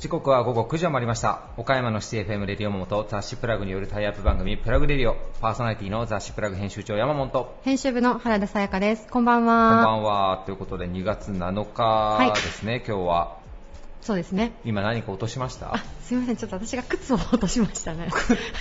[0.00, 1.42] 時刻は午後9時を回りました。
[1.56, 5.14] 岡山のシティ FM レディオモモと雑誌プラグによるタイアップ番組プラグレディオ。
[5.40, 7.30] パーソナリティの雑誌プラグ編集長山本。
[7.30, 9.06] こ編集部の原田さやかです。
[9.06, 9.84] こんばんんは。
[9.84, 10.42] ばんは。
[10.46, 13.39] ということで2月7日ですね、今日は
[14.02, 14.52] そうですね。
[14.64, 15.74] 今何か落としました？
[15.74, 16.36] あ、すいません。
[16.36, 18.08] ちょっと私が靴を落としましたね。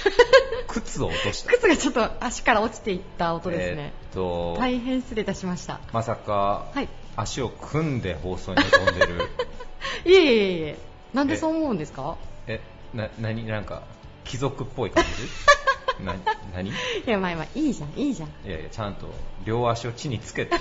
[0.67, 1.51] 靴を落とした？
[1.53, 3.81] 靴がちょっと足から落ちていった音ですね。
[3.81, 5.79] えーっと、大変失礼いたしました。
[5.93, 6.89] まさか、はい。
[7.15, 9.29] 足を組んで放送に飛んでる？
[10.05, 10.77] いえいえいえ。
[11.13, 12.17] なんでそう思うんですか？
[12.47, 12.59] え
[12.93, 13.83] な何なんか
[14.25, 15.09] 貴族っぽい感じ？
[16.03, 16.15] な
[16.53, 16.69] 何？
[16.69, 16.75] いい
[17.09, 18.29] や、まあまあ、いいじゃん、いいじゃん。
[18.49, 19.07] やいやちゃんと
[19.45, 20.55] 両足を地につけて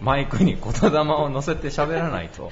[0.00, 2.50] マイクに言霊を乗せて喋らないと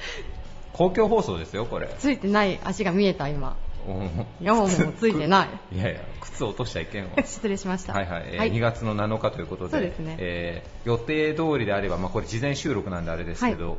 [0.73, 1.87] 公共放送ですよこれ。
[1.99, 3.57] ついてない足が見えた、今。
[3.87, 5.49] うん山もついてない。
[5.75, 7.09] いやいや靴を落としちゃいけんわ。
[7.25, 7.93] 失礼しました。
[7.93, 10.15] はいはい、えー2月の7日ということでそうですね。
[10.19, 13.77] えー予定通りであれば、まあ、これ事前収録なんであれですけど、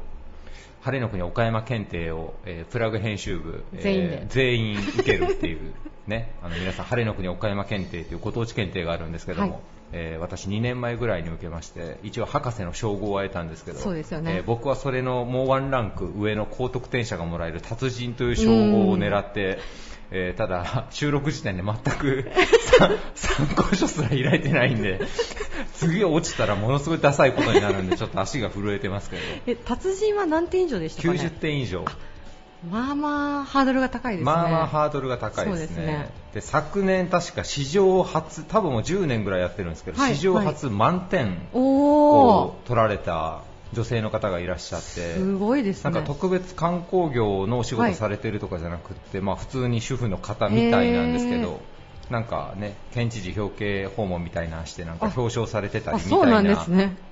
[0.82, 4.26] 晴れの国岡山検定を、えープラグ編集部、えー全員で。
[4.28, 5.72] 全員受けるっていう
[6.06, 6.32] ね。
[6.42, 9.60] あの皆さん晴れの国岡山検定というご当地検定があるんですけども、はい
[9.92, 14.36] えー私2年前ぐらいに受けまして一応博士の称号は得たんですけどそうですよね。
[14.36, 19.58] えー僕はそれのもうワンランク上の高得点者がもらえる達人という称号を狙って
[20.14, 22.30] えーただ、収録時点で全く
[22.78, 25.00] さ参考書すら開いてないんで、
[25.72, 31.86] 次落ちたらものすごいダサいことになるんで、ちょっと足が震えてますけど、え、達人は何点以上でしたかね？90点以上、
[32.70, 34.32] まあまあ、ハードルが高いですね。
[34.32, 35.66] まあまあハードルが高いですね。
[35.66, 41.48] ですねで昨年確か史上初、多分もう10年ぐらいやってるんですけど、はい史上初満点。
[41.52, 45.90] を取られた女性の方がいらっしゃって、すごいですね。
[45.90, 51.60] なんか特別観光業のお仕事されてるとかじゃなくって、まあ普通に主婦の方みたいなんですけど、
[52.12, 56.66] なんかね、県知事表敬訪問みたいなのしてなんかあ表彰されてたりみたいな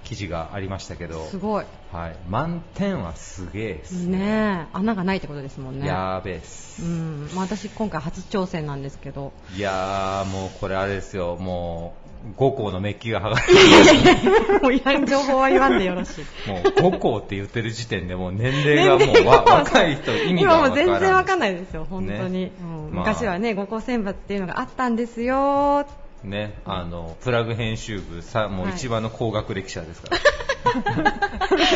[0.04, 1.64] 記事がありましたけど、すごい。
[1.90, 5.86] はい、満点はすげえですねえ、穴がないってことですもんね。
[5.86, 6.82] やーべえっす。
[6.82, 9.32] うん、まあ、私今回初挑戦なんですけど。
[9.56, 11.99] いやーもうこれあれですよ、もう
[12.36, 16.48] 5校のメッキが剥がれて もういらん情報は言わんでよろしい。
[16.48, 16.62] もう
[16.94, 22.44] 5校って言ってる時点でもう年齢がもうわ若い人意味が今も全然わかんんないですよ、本当に。
[22.44, 22.52] ね。
[22.60, 23.06] うんまあ。
[23.06, 25.86] 昔はね、五校選抜っていうのがあったんですよ。
[26.22, 28.74] ね、あのプラグ編集部さもうはい。
[28.74, 31.14] 一番の高学歴者ですから、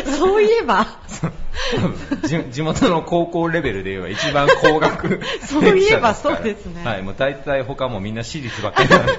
[0.18, 0.86] そういえば、
[2.26, 6.36] 地地元の高校レベルで言えば一番高学そういえば歴者ですから。
[6.36, 6.84] そうですね。
[6.84, 9.12] はい、もう大体他もみんな私立ばっかりなんで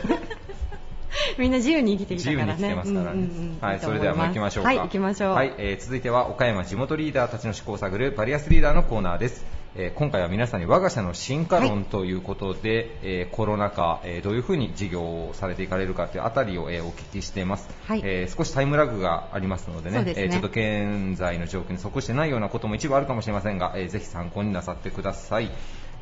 [1.37, 2.67] みんな自由に生きてき自由にたからね。
[2.67, 3.27] 生きてますからね、
[3.61, 4.69] はい、それではもう行きましょうか。
[4.69, 5.33] はい、行きましょう。
[5.33, 9.45] はい、えー続いては岡山地元リーダーたちの思考を探るバリアスリーダーのコーナーです、
[9.75, 18.01] えー今回は皆さんに我が社の進化論ということで、えーコロナ禍、えーどういうふうに事業をされていかれるかというあたりを、えーお聞きしています、はい。
[18.03, 20.13] えー少しタイムラグがありますのでねね。
[20.15, 25.51] えーちょっと現在の状況に即してないようなことも一部あるかもしれませんが、えーぜひ参考になさってください。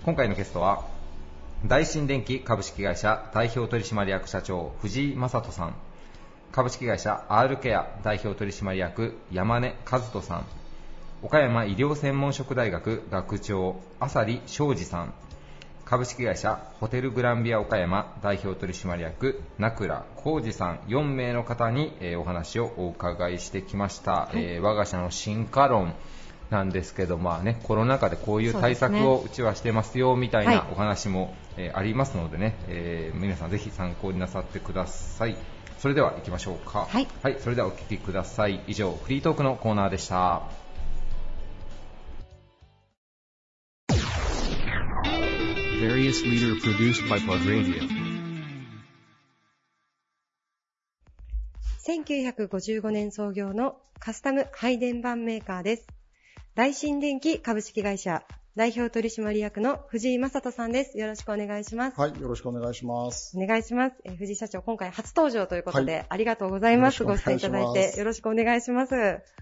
[0.06, 0.85] 今回のゲストは
[1.66, 5.75] 大新電機株式会社代表取締役社長藤井正人さん。
[6.51, 10.46] 株式会社 R ケア代表取締役山根和人さん。
[11.22, 15.13] 岡山医療専門職大学学長浅利昌司さん。
[15.85, 20.80] 株式会社ホテルグランビア岡山代表取締役名倉浩二さん。
[20.88, 25.95] 4名の方に、えーお話をお伺いしてきました、えー我が社の進化論
[26.53, 30.64] なんですけど、まあね、コロナ禍でこういう対策をうちはしてますよみたいはない。
[30.72, 35.36] お話も、えーありますのでね、えー皆さんぜひ参考になさってください。
[35.80, 36.88] それでは行きましょうか。
[36.90, 37.08] はい。
[37.40, 38.62] それではお聞きください。
[38.68, 40.44] 以上フリートークのコーナーでした。
[45.81, 47.81] Various leader produced by Plug Radio.
[51.86, 56.03] 1955年創業のカスタム配電盤メーカーです。
[56.56, 58.22] 大新電機株式会社
[58.56, 61.00] 代表取締役の藤井正人さんです。
[61.00, 62.00] よろしくお願いします。
[62.00, 63.36] はい、よろしくお願いします。
[63.36, 63.96] お願いします。
[64.03, 67.04] えー藤井社長、今回初登場ということで、はいありがとうございます。
[67.04, 68.94] ご出演いただいて、よろしくお願いします。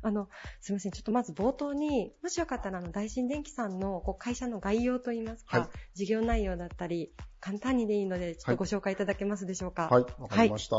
[0.02, 0.30] あの、
[0.62, 0.94] すいません。
[0.94, 9.90] ちょっとまず冒頭に、もしよかったら、あの、大新電機さんのこう会社の概要といいますか、はい事業内容だったり、簡単にでいいので、ちょっとご紹介いただけますでしょうか？
[9.92, 10.78] はい、わかりました。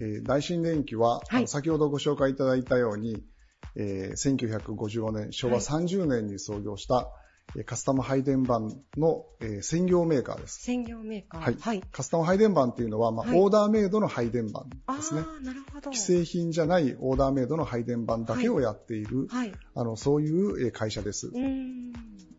[0.00, 3.22] えー大新電機は、先ほどご紹介いただいたように、
[3.76, 7.08] えー1955年、昭和30年に創業した、
[7.56, 10.62] えーカスタム配電盤の、えー専業メーカーです。
[10.62, 11.40] 専業メーカー。
[11.40, 11.56] はい。
[11.60, 11.82] はい。
[11.92, 15.20] カスタム配電盤っていうのは、まあはいオーダーメイドの配電盤あですね。
[15.20, 15.92] あ、なるほど。
[15.92, 19.52] 既製品じゃないオーダーメイドの配電盤だけをやっている、はい。
[19.74, 21.28] あの、そういうえー会社です。
[21.28, 21.92] うーん。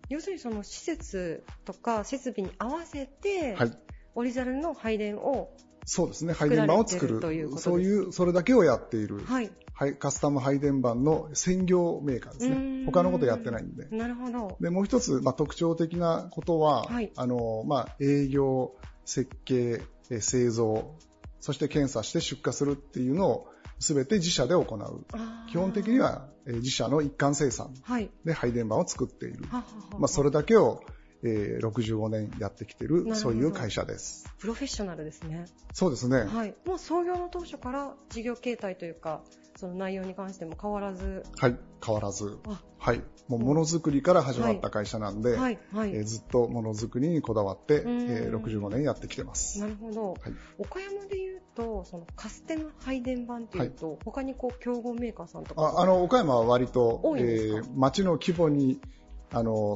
[0.10, 3.78] 要するにその施設とか設備に合わせて、はい。
[4.16, 5.50] オリジナルの配電を
[5.86, 9.26] そうですね、配電盤を作るというそういう、それだけをやっている、はい。
[9.26, 9.52] はい、
[10.00, 12.86] カスタム配電盤の専業メーカーですね。
[12.86, 13.88] 他のことやってないんで。
[13.92, 14.58] なるほど。
[14.62, 18.74] で、もう一つ、まあ、特徴的なことは、はいあの、まあ、営業、
[19.04, 20.96] 設計、え製造、
[21.42, 23.48] そして検査して出荷するっていうのを
[23.80, 25.06] 全て自社で行う。
[25.52, 28.10] 基本的には、えー自社の一貫生産はい。
[28.24, 29.46] で配電盤を作っている。
[29.50, 30.84] はははまあ、それだけを、
[31.32, 34.30] えー65年やってきてる、そういう会社です。
[34.40, 35.46] プロフェッショナルですね。
[35.74, 36.22] そうですね。
[36.24, 36.56] はい。
[36.66, 39.22] もう創業の当初から事業形態というか、
[39.58, 41.24] その内容に関しても変わらず。
[41.38, 42.38] はい、変わらず。
[42.48, 43.02] あはい。
[43.28, 45.96] もうものづくりから始まった会社なんで、はい、はい。
[45.96, 49.60] えーずっとものづくりにこだわって、えうんー65年やってきてます。
[49.60, 50.12] なるほど。
[50.12, 50.20] はい
[50.60, 55.62] 岡山で言うと、そのカステム配電盤っていうと、他にこう競合メーカーさんとか。
[55.62, 57.58] ああの、岡山は割と、多いんですか？
[57.60, 58.80] えー町の規模に、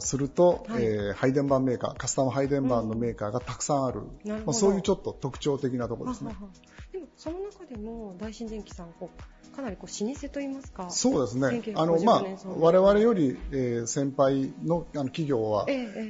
[0.02, 4.02] すると、はいえー配電盤メーカー、カスタム配電盤のメーカーがたくさんある。
[4.24, 6.36] なるほどまあ、そういうちょっと特徴的なところですねは。
[6.36, 6.50] はは
[6.92, 10.90] でも、その中でも、大新電機さん、こう、かなりこう、老舗といいますか。
[10.90, 11.48] そうですね。
[11.48, 12.24] 1955あの、まあ
[12.58, 15.66] 我々より、えー先輩のあの企業は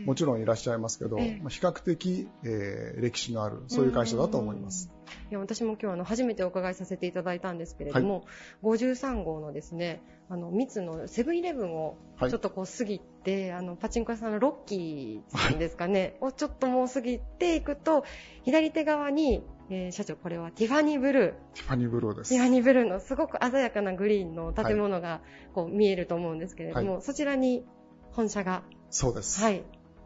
[0.05, 4.91] もちろんいらっしゃいますけど、ええまあ比較的、えー歴史のある、そういう会社だと思います。
[5.31, 8.25] いや私も今日あの初めてお伺いさせていただいたんですけれども、
[8.63, 12.31] 53号のですねあの三つのセブンイレブンをはい。
[12.31, 18.03] ちょっとこう過ぎて、あのパチンコ屋さんのロッキーさんですかね、をちょっともう過ぎていくと
[18.43, 21.35] 左手側に、えー社長これはティファニーブル。
[21.53, 22.29] ーティファニーブルーです。
[22.29, 25.21] ティファニーブルーのすごく鮮やかなグリーンの建物が
[25.53, 27.65] こう見えると思うんですけれども、はそちらに
[28.11, 29.41] 本社が、そうです。
[29.41, 29.63] はい、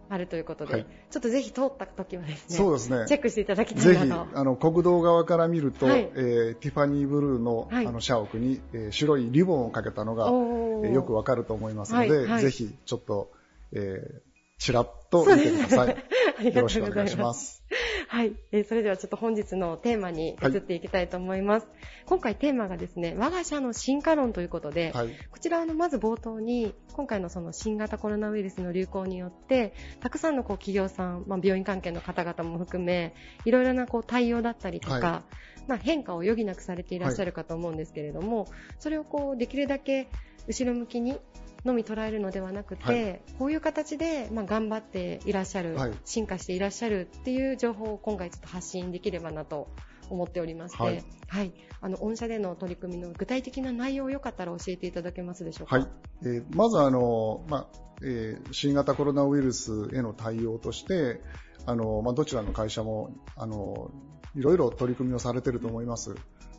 [0.09, 0.85] あるということで、はい。
[1.09, 3.05] ちょっとぜひ通った時はですねそうですね。
[3.07, 4.39] チェックしていただきたいなと。
[4.39, 6.11] あの、国道側から見ると、はい。
[6.15, 7.87] えーティファニーブルーの,、はい。
[7.87, 12.41] あの社屋に、えー白いリボンをかけたのが、えーよくわかると思いますので、はいはい。
[12.43, 13.31] ぜひ、ちょっと、
[13.71, 15.97] えー、ちらっと見てください。
[16.39, 17.63] ありがとうございます よろしくお願いします。
[18.07, 21.67] はい、えーそれではちょっと本日のテーマに移っていきたいと思います。
[22.05, 25.09] 今回テーマがですね、我が社の進化論ということで、はい。
[25.31, 33.15] こちらあのまず冒頭に今回のその新型コロナウイルスの流行によってたくさんのこう企業さん、まあ、病院関係の方々も含め
[33.45, 35.23] いろいろなこう対応だったりとか、は
[35.67, 38.47] まあ、変化を余儀なくされていらっしゃるかと思うんですけれども、
[38.79, 40.07] それをこうできるだけ
[40.47, 41.17] 後ろ向きに
[41.65, 49.67] のみ捉えるのではなくて、はいこういう形で、まあ、頑張っていらっしゃる、はい進化していらっしゃるっていう情報を今回ちょっと発信できればなと
[50.09, 55.77] 思っておりまして、ははいい、あの御社での取り組みの具体的な内容をよかったら教えていただけますでしょうか？
[55.77, 55.87] はい。
[56.23, 61.21] えーまず、あの、まあ、えー新型コロナウイルスへの対応として、
[61.65, 63.89] あの、まあ、どちらの会社も、あの、
[64.35, 66.15] いろいろ取り組みをされていると思います。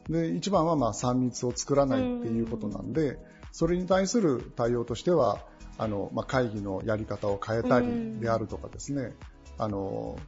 [0.09, 3.19] で、一番は、まあ、3密を作らないっていうことなんで、
[3.55, 5.47] それに対する対応としては、
[5.79, 9.13] あの、まあ、会議のやり方を変えたりであるとかですね、
[9.59, 10.19] あの、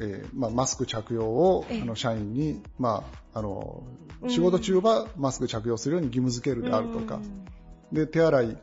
[0.00, 1.82] えーまあ、マスク着用をええ。
[1.82, 3.82] あの社員に、まあ、あの
[4.22, 4.30] うん。
[4.30, 7.20] 仕事中はマスク着用するように義務付けるであるとか、
[7.92, 8.58] で手洗い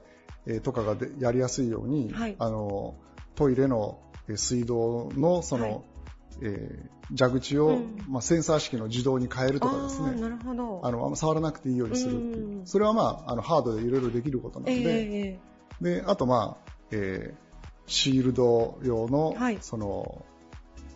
[0.47, 2.35] えーとかがでやりやすいように、はい。
[2.39, 2.95] あの
[3.35, 5.81] トイレのえー水道のその、はい。
[6.41, 8.03] えー蛇口を、うん。
[8.07, 10.19] まあ、センサー式の自動に変えるとかですね。
[10.19, 10.81] なるほど。
[10.83, 12.67] あの触らなくていいようにするっていう、うん。
[12.67, 15.39] それは、まあ、あのハードでいろいろできることなのえで,、え
[15.81, 17.51] であと、まあえー
[17.87, 19.57] シールド用の,、はい。
[19.59, 20.23] その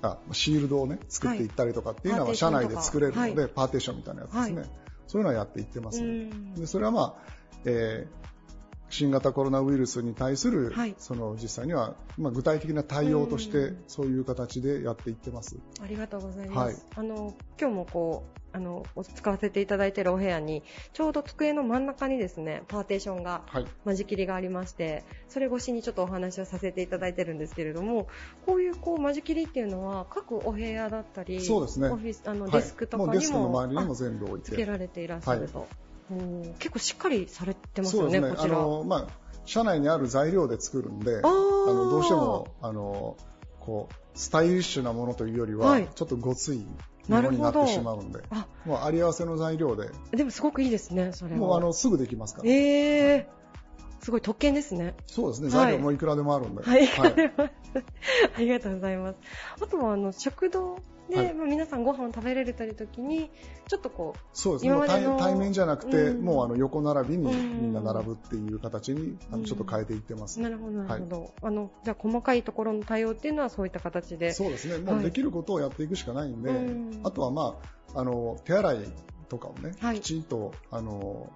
[0.02, 2.36] あシールドを、ね、作っていったりとかっていうのは、はい。
[2.38, 4.70] 社内で作れるので、はパーテーションみたいなやつですね、はい。
[5.08, 6.54] そういうのはやっていってます、うん。
[6.54, 7.16] でそれは、まあ
[7.66, 8.26] えー
[8.96, 10.96] 新型コロナウイルスに対する、はい。
[10.98, 13.84] その実際には、まあ、具体的な対応として、うん。
[13.88, 15.58] そういう形でやっていってます。
[15.82, 16.76] ありがとうございます。
[16.76, 16.86] はい。
[16.96, 23.66] あの今日もこうあのお使わせていただいているお部屋にちょうど机の真ん中にですねパーテーションがはい。
[23.84, 28.08] 間仕切りがありましてそれ越しにちょっとお話をさせていただいてるんですけれども
[28.46, 31.90] こういうこう間仕切りっていうのは各お部屋だったりそうですね。
[31.90, 32.52] オフィスあのはい。
[32.54, 34.52] デスクとかもうデスクのにも,、周りにも全部置いて。
[34.52, 35.68] つけられていらっしゃると、おー
[36.60, 38.28] 結構しっかりされてますそうですね。
[38.28, 38.60] よねこちら。
[38.60, 39.08] あの、まあ、
[39.46, 41.22] 社内にある材料で作るんであー。
[41.22, 43.18] のどうしてもあの
[43.60, 45.90] こうスタイリッシュなものというよりは、はい。
[45.94, 46.66] ちょっとごつい
[47.08, 49.90] ものになってしまうんであもうあり合わせの材料で。
[50.12, 51.38] でもすごくいいですねそれは。
[51.38, 53.26] もうあのすぐできますから、えー、
[54.04, 54.96] すごい特権ですね。
[55.08, 55.50] そうですね。
[55.50, 55.72] はい。
[55.72, 56.88] 材料もいくらでもあるんで、はい、
[58.36, 59.18] ありがとうございます。
[59.62, 60.78] あとはあの食堂
[61.10, 61.34] で、はい。
[61.34, 63.30] まあ、皆さんご飯を食べられたり時に
[63.68, 64.72] ちょっとこそうですね。
[64.72, 66.24] もう今までの対対面じゃなくて、うん。
[66.24, 67.62] もうあの横並びにうん。
[67.62, 69.42] みんな並ぶっていう形にあうん。
[69.42, 74.34] のちょっと変えていってます、うなるほどなるほど、あのじゃあ細かいところの対応っていうのはそういった形で。
[74.34, 74.78] そうですね。
[74.78, 77.02] もうできることをやっていくしかないんで、うん。
[77.04, 77.58] あとはま
[77.94, 78.78] ああの手洗い
[79.30, 80.00] とかをね、はい。
[80.00, 81.32] きちんとあの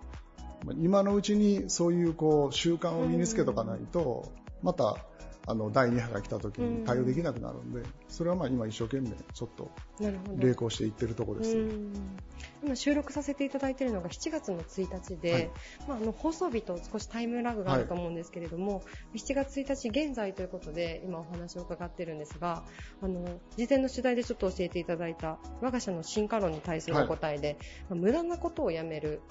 [0.66, 4.98] まあ今のうちにそういうこう習慣を身につけとかないと、また
[5.48, 9.72] あの第2波が来た時に対応できなくなるんで、それはまあ今一生懸命ちょっと
[10.40, 11.58] 励行していってるところです。
[12.64, 15.50] 今収録させていただいているのが7月の1日で、はい、
[15.88, 18.82] まあ、あの放送日と少しタイムラグがあると思うんですけれども、は
[19.14, 22.64] い、7月1日現在ということで今お話を伺ってるんですが、
[23.02, 27.58] あの事前の取材でちょっと教えていただいた我が社の進化論に対するお答えで、はい、
[27.92, 29.22] まあ、無駄なことをやめる、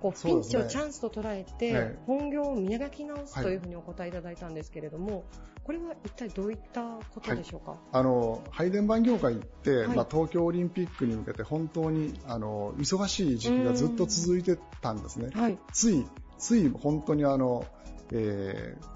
[0.00, 5.24] こうピンチをチャンスと捉えて、本業を磨き直すというふうにお答えいただいたんですけれども、
[5.64, 6.82] これは一体どういった
[7.14, 15.30] ことでしょうか、あの配電盤業界って、まあ、東京オリンピックに向けて本当にあの忙しい時期がずっと続いてたんですね。
[15.34, 16.06] はい、つい、
[16.38, 17.64] つい本当にあの、
[18.12, 18.94] えー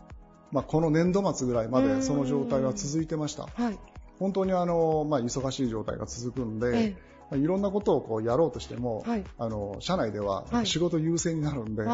[0.51, 3.47] まあ、この年度末ぐらいまでその状態は続いてました。
[3.47, 3.79] はい、
[4.19, 6.97] 本当にあの、まあ、忙しい状態が続くんで、え
[7.31, 11.89] まあ、いろんなことをこうやろうとしても、はい、あの社内では仕事優先になるんで、は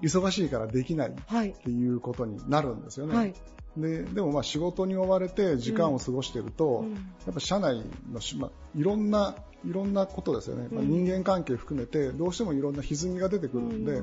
[0.00, 1.10] い、忙しいからできない。
[1.10, 3.16] っていうことになるんですよね。
[3.16, 3.34] はい、
[3.76, 6.98] ででもまあ仕事に追われて時間を過ごしていると、うん、や
[7.30, 7.84] っぱ社内の、
[8.38, 9.34] まあ、いろんな
[9.64, 14.02] いろんなことですよね、まあ、人間関係含めてどうしてもいろんな歪みが出てくるんで、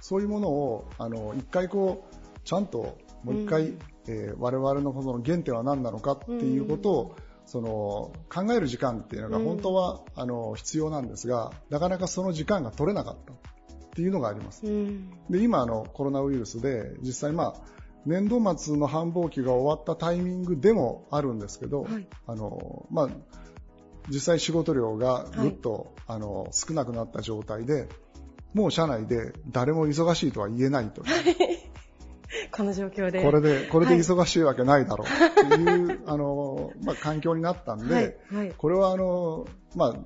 [0.00, 13.36] そういうものをあの一回こうちゃんともう一回、うん、えー、我々のこの原点は何なのかっていうことを、その考える時間っていうのが本当は、あの必要なんですがなかなかその時間が取れなかったっ
[13.94, 14.62] ていうのがあります。
[14.62, 17.75] で今あのコロナウイルスで実際まあ
[18.06, 23.08] 年度末の繁忙期が終わったタイミングでもあるんですけど、はい、あのまあ、
[24.08, 27.88] 実際仕事量がぐっと、はい、あの少なくなった状態で、
[28.54, 31.02] もう社内で誰も忙しいとは言えないと。
[32.52, 33.22] この状況で。
[33.22, 38.16] これで、これで忙しいわけないだろうっていう、はい、あの、まあ、環境になったんで、はい。
[38.34, 39.96] はい、これはあの、ま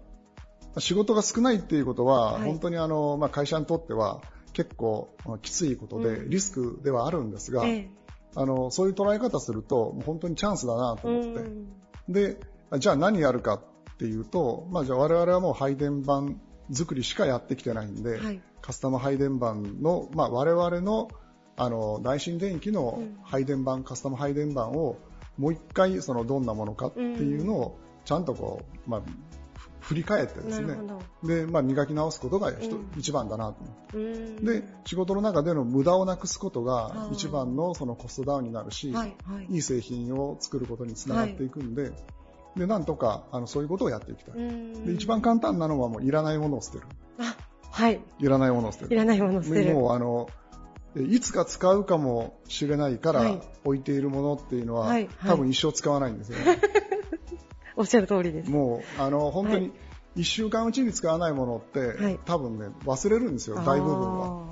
[0.76, 4.20] あ、仕事が少ないっていうことは、本当にあの、まあ、会社にとっては
[4.52, 7.90] 結構きついことで、リスクではあるんですが、うん、
[8.34, 11.50] あの、そういう捉え方すると、本当にチャンスだなと思って、
[12.08, 12.40] で、
[12.78, 16.40] じゃあ何やるかっていうと、まあ、じゃあ我々はもう配電盤
[16.72, 21.08] 作りしかやってきてないんで、はい、カスタム配電盤の、まあ、我々の
[21.56, 24.96] あの大新電機の配電盤、うん、カスタム配電盤を
[25.36, 29.02] もう一回そのどんなものかっていうのをちゃんとこう、まあ、
[29.80, 30.76] 振り返ってですね
[31.24, 41.92] で、まあ、磨き直すことが、うん、一番だなと思って、で仕事の中での無駄をなくすことが一番のそのコストダウンになるし、はいはい、いい製品を作ることにつながっていくんで、はい
[42.56, 44.34] で、なんとか、あの、そういうことをやっていきたい。
[44.34, 46.84] で、一番簡単なのはもういらないものを捨てる。
[47.18, 47.36] あ、
[47.70, 48.00] はい。
[48.18, 48.92] いらないものを捨てる。
[48.92, 49.74] いらないものを捨てる。
[49.74, 50.28] もう、あの、
[50.96, 56.60] いつか使うかもしれないから置いているものっていうのは、はいはい、多分一生使わないんですよね。
[57.80, 58.50] おっしゃる通りです。
[58.50, 59.72] もう、あの、本当に、
[60.16, 64.44] 1週間うちに使わないものって、はい、多分ね、忘れるんですよ、大部分は。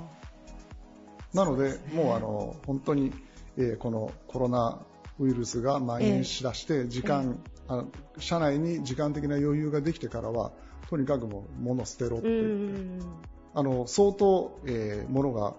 [1.33, 3.13] なので、でね、もうあの、本当に、
[3.55, 4.79] えー、このコロナ
[5.19, 10.51] ウイルスが蔓延しだして、時間、えー、あの社内に時間的な余裕ができてからは、
[10.89, 13.05] とにかくもう物捨てろって言って、
[13.53, 15.53] あの、相当、えー、物が、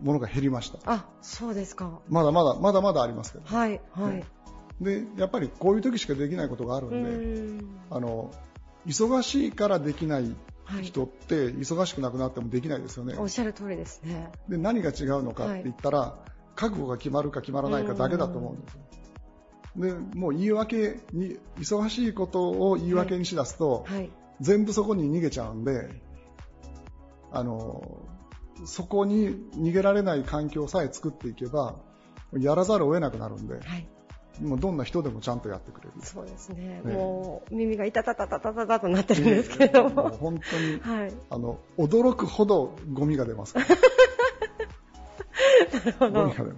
[0.00, 0.78] 物が減りました。
[0.86, 2.00] あ、そうですか。
[2.08, 4.24] まだまだ、まだまだありますけど、はい、はい。
[4.80, 8.32] で、やっぱりこういう時しかできないことがあるんで、あの、
[8.86, 10.34] 忙しいからできない
[10.82, 13.14] 人って忙しくなくなってもできないですよね。
[13.18, 14.30] おっしゃる通りですね。
[14.48, 18.80] で、何が違うのかって言ったら、はい覚悟が決まるか決まらないかだけだと思うんですよ。
[19.76, 26.00] でもう言い訳に忙しいことを言い訳にしだすと、はいはい、全部そこに逃げちゃうんで
[27.32, 27.82] あの
[28.66, 31.74] そこに逃げられない環境さえ作っていけば
[32.38, 33.88] やらざるを得なくなるんで、はい、
[34.42, 35.92] もうどんな人でもちゃんとやってくれる。
[36.02, 43.66] そうですね、ね、もう耳がいたたたたたたたとなってるんですけれども、本当に、はい、あの驚くほどゴミが出ますから。
[46.10, 46.52] なるほど。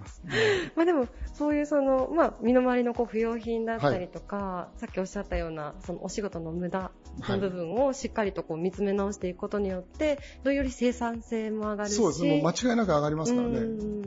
[0.75, 6.91] まあでも、そういうその、まあ、身の回りのこう不要品だったりとか、はい、さっきおっしゃったような、そのお仕事の無駄
[7.27, 11.95] の部分をしっかりとこう見つめ直していくことによって、どうより生産性も上がるし。
[11.95, 12.23] そうです。
[12.23, 12.41] ね。
[12.41, 13.59] もう間違いなく上がりますからね。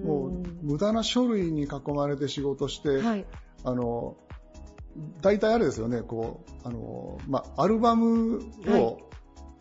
[0.04, 0.30] もう、
[0.62, 3.24] 無駄な書類に囲まれて仕事して、はい、
[3.64, 4.16] あの、
[5.20, 8.96] 大体あれですよね、こう、あの、まあ、アルバムを、はい、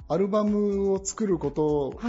[0.09, 1.99] アルバムを作ること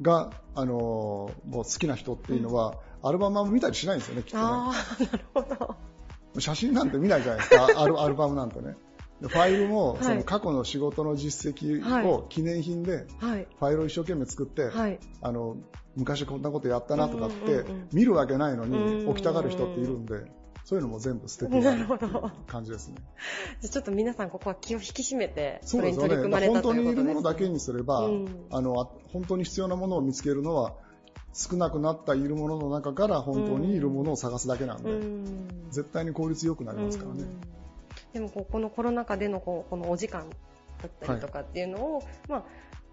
[0.00, 4.42] が、あのもう好きな人っていうのは、アルバム見たりしないんですよね、きっとね。
[4.44, 5.76] あなるほど。
[6.40, 8.76] 写真なんて見ないじゃないですか、 アルアルバムなんてね。
[9.20, 15.56] ファイルも、その過去の仕事の実績を記念品で、ファイルを一生懸命作って、はい、あの、
[15.96, 20.24] 昔こんなことやったなとかって、見るわけないのに起きたがる人っているんで、
[20.64, 21.86] そういうのも全部捨ててなる
[22.46, 22.96] 感じですね。
[23.60, 27.02] じゃちょっと皆さんここは気を引き締めて、それに取り組まれたということですね。
[27.02, 28.74] 本当にいるものだけにすれば、うん、あの、
[29.12, 30.72] 本当に必要なものを見つけるのは、
[31.34, 34.90] 少なくなったいるものの中から本当にいるものを探すだけなんで、
[35.70, 37.24] 絶対に効率よくなりますからね。
[38.14, 40.30] でもこのコロナ禍でのこのお時間
[40.80, 42.44] だったりとかっていうのを、はい、まあ、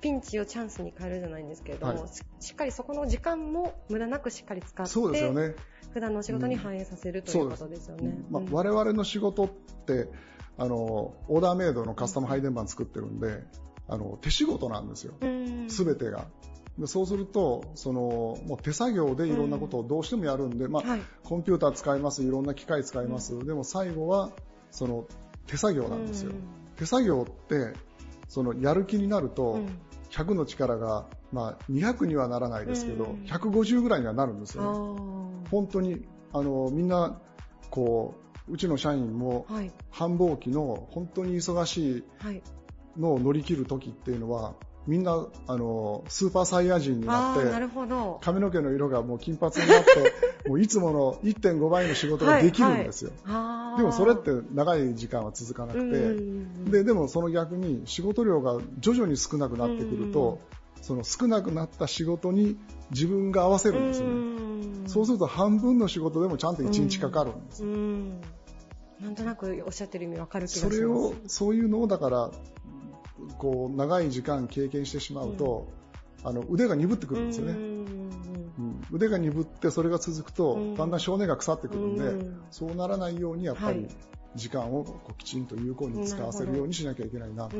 [0.01, 5.55] ピンチをチャンスに変えるじゃないんですけれども、はい、しっかりそこの時間も無駄なくしっかり使って、そうですよね。
[5.93, 8.17] 普段の仕事に反映させる、ということですよね。
[8.29, 9.49] まあ、我々の仕事っ
[9.85, 10.09] て、
[10.57, 13.43] あの、オーダーメイドのカスタム配電盤作ってるんで、
[13.87, 15.13] あの、手仕事なんですよ。
[15.67, 16.27] すべてが。
[16.77, 24.31] でそうするとそのもう手作業でいろんなことをどうしてもやるんで、うん、まあ、はい、コンピューター使いますいろんな機械使います、うん、でも最後は
[24.71, 25.05] その
[25.47, 26.43] 手作業なんですよ、うん、
[26.77, 27.73] 手作業って
[28.29, 29.59] そのやる気になると、
[30.11, 35.49] 100の力が、まあ、200にはならないですけど、うん、150ぐらいにはなるんですよね。
[35.49, 37.19] 本当にあのみんな
[37.69, 38.15] こ
[38.47, 39.45] ううちの社員も、
[39.89, 42.03] 繁忙期の本当に忙しい。
[42.97, 44.55] のを乗り切る時っていうのは、
[44.87, 47.43] みんなあのスーパーサイヤ人になって
[48.21, 50.13] 髪の毛の色がもう金髪になって
[50.49, 55.79] もういつもの1.5倍の仕事ができるんですよ、はいはい、でもそれって長い時間は続かなく
[56.65, 60.39] てででもその逆に仕事量が徐々に少なくなってくると
[60.81, 62.57] その少なくなった仕事に
[62.89, 64.87] 自分が合わせるんですよね。
[64.87, 70.75] そうすると半分の仕事でもちゃんと1日かかるんですなんとなくおっしゃってる意味わかる気がします。
[70.75, 72.31] それをそういうのをだから
[73.37, 75.67] こう長い時間経験してしまうと、
[76.23, 83.87] うん、あの腕が鈍ってくるんですよね、うん、腕が鈍ってそれが続くと、だんだん少年が腐ってくるんで、そうならないようにやっぱり
[84.35, 87.57] 時間をこうきちんと有効に使わせるようにしなきゃいけないなと。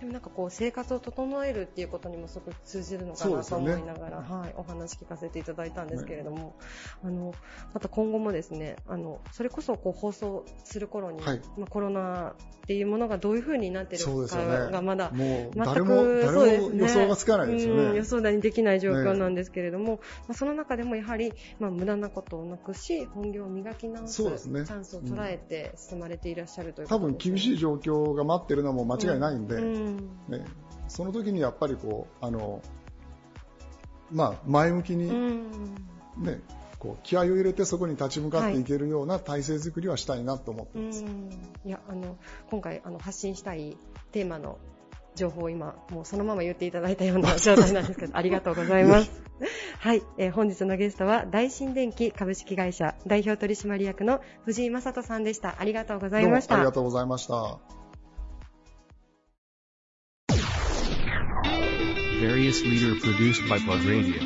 [0.00, 6.52] でもなんかこう生活を整えるっていうことにもすごく通じるのかなと思いながら、ね、はい、お話聞かせていただいたんですけれども、ね、
[7.04, 7.34] あの
[7.72, 12.34] また今後もですねあのそれこそこう放送する頃に、はい、まあ、コロナ
[12.66, 29.85] っていうものがどういうふうになってるかがまだ、ね、もう誰も予想がつかないですよね、うん、予想だにできない状況なんですけれども、まあ、その中でもやはり、まあ、無駄なことをなくし本業を磨き直す、ね、チャンスを捉えて進まれていらっしゃるということ、ね、多分厳しい状況が待ってるのも間違いないんで、うんうん
[30.28, 30.44] ね、
[30.88, 32.62] その時にやっぱりこうあの、
[34.10, 35.10] まあ、前向きに、
[36.18, 36.40] ね、
[36.78, 41.02] こう気合を入れてそこに立ち向かっていけるような体制づくりはしたいなと思ってます。
[41.02, 42.16] はい、いやあの
[42.50, 43.76] 今回あの発信したい
[44.12, 44.58] テーマの
[45.16, 49.10] 情報を今、もうそのまま言っていただいたような状態なんですけど、ありがとうございます。
[49.80, 55.56] はい、えー、本日のゲストは、大新電機株式会社代表取締役の藤井正人さんでした。
[55.58, 56.54] ありがとうございました。
[56.54, 57.75] ありがとうございました。
[62.26, 64.20] Various leader produced by Plug Radio.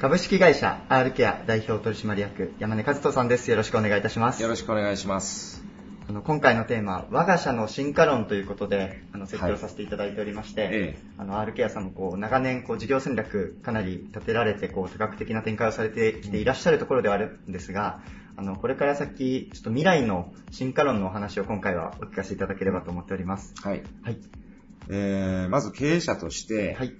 [0.00, 3.48] 株式会社 R ケア代表取締役山根和人さんです。
[3.48, 4.42] よろしくお願いいたします。
[4.42, 5.62] よろしくお願いします。
[6.08, 18.00] あの今回のテーマ、我が社の進化論ということで、あの設定をさせていただいておりまして、はい、あの R ケアさんもこう長年こう事業戦略かなり立てられてこう多角的な展開をされてきていらっしゃるところではあるんですが、
[18.38, 23.52] あのこれから先ちょっと未来の進化論のお話を今回はお聞かせいただければと思っております。
[23.64, 23.82] はい。
[24.04, 24.18] はい。
[24.88, 26.92] えー、まず経営者として、はい。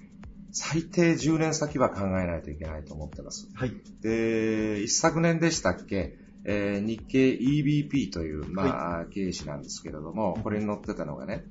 [0.51, 3.47] 最低10年先は考えないといけないと思ってます。
[3.55, 3.71] はい。
[4.01, 11.45] で、一昨年でしたっけ、えー、日経 EBP という、まあ、はい、経営誌なんですけれども、これに載ってたのがね、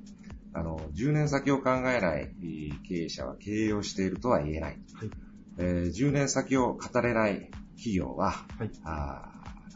[0.53, 2.29] あの、10年先を考えない
[2.87, 4.77] 経営者は経営をしているとは言えない。
[4.93, 5.09] はい。
[5.57, 9.28] えー、10年先を語れない企業は、はい、あ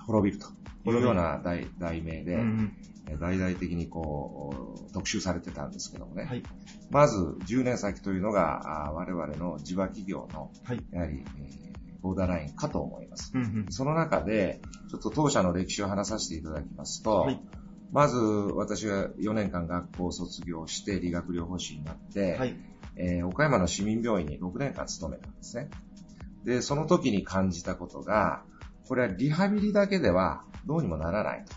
[0.05, 0.43] 滅びる
[0.83, 2.73] というような題題名で、うん
[3.19, 6.23] 大々的にこう、特集されてたんですけどもね。
[6.23, 6.43] はい、
[6.89, 10.51] まず、10年先というのが、我々の地場企業の、
[10.91, 13.31] やはり、えー、ボーダーラインかと思います。
[13.35, 17.41] うんうん、その中で、ちょっと当社の歴史を話させていただきますと、はい、
[17.91, 22.55] まず、私が4年間学校を卒業して理学療法士になって、はい、
[22.95, 25.69] えー、岡山の市民病院に6年間勤めたんですね。
[26.45, 28.43] で、その時に感じたことが、
[28.87, 31.55] これはリハビリだけではどうにもならないと。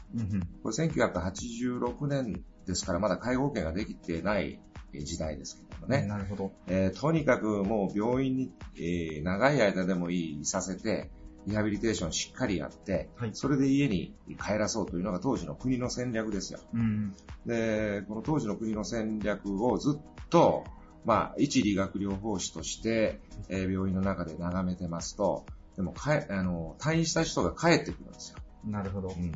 [0.63, 4.61] これ1986年ですからまだ介護保険ができてない
[4.93, 6.07] 時代ですけどもね。
[6.07, 6.53] なるほど。
[6.67, 11.11] えー、とにかくもう病院に、えー、長い間でもいいさせて、
[11.47, 16.59] リハビリテーションしっかりやって、はい、それで家に帰らそうというのが当時の国の戦略ですよ。
[16.75, 17.15] うん、
[17.47, 20.65] で、この当時の国の戦略をずっと、
[21.05, 28.39] まあ、一理学療法士として、えー、病院の中で眺めてますと、でもかえ、あの、退院した人が帰ってくるんですよ。
[28.65, 29.09] なるほど。
[29.09, 29.33] うん。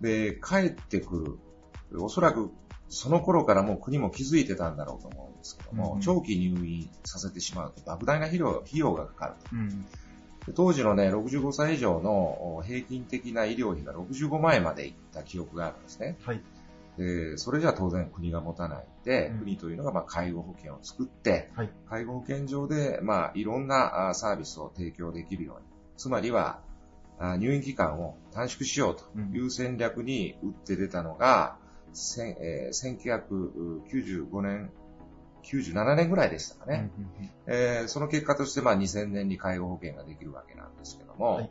[0.00, 1.38] で、帰ってく
[1.92, 2.00] る。
[2.00, 2.50] おそらく、
[2.88, 9.50] その頃からもう国も気づいてたんだろうと思うんですけども、うん、長期入院させてしまうと莫大な費用費用がかかると。
[9.52, 9.86] うん
[10.54, 16.16] 当時のね、65歳以上の平均的な医療費が65万円までいった記憶があるんですね。
[16.24, 16.40] はい。
[16.96, 26.60] で、それじゃ当然国が持たないで、うん、国というのがまあ介護保険を作って、はい、介護保険上でまあいろんなサービスを提供できるように、つまりは
[27.38, 29.04] 入院期間を短縮しようと
[29.36, 31.66] いう戦略に打って出たのが、うん
[32.40, 32.96] えー、
[33.90, 34.70] 1995年、
[35.44, 36.90] 97年ぐらいでしたかね。
[36.98, 41.50] うんえー、その結果として、まあ、2000年に介護保険ができるわけなんですけども、はい、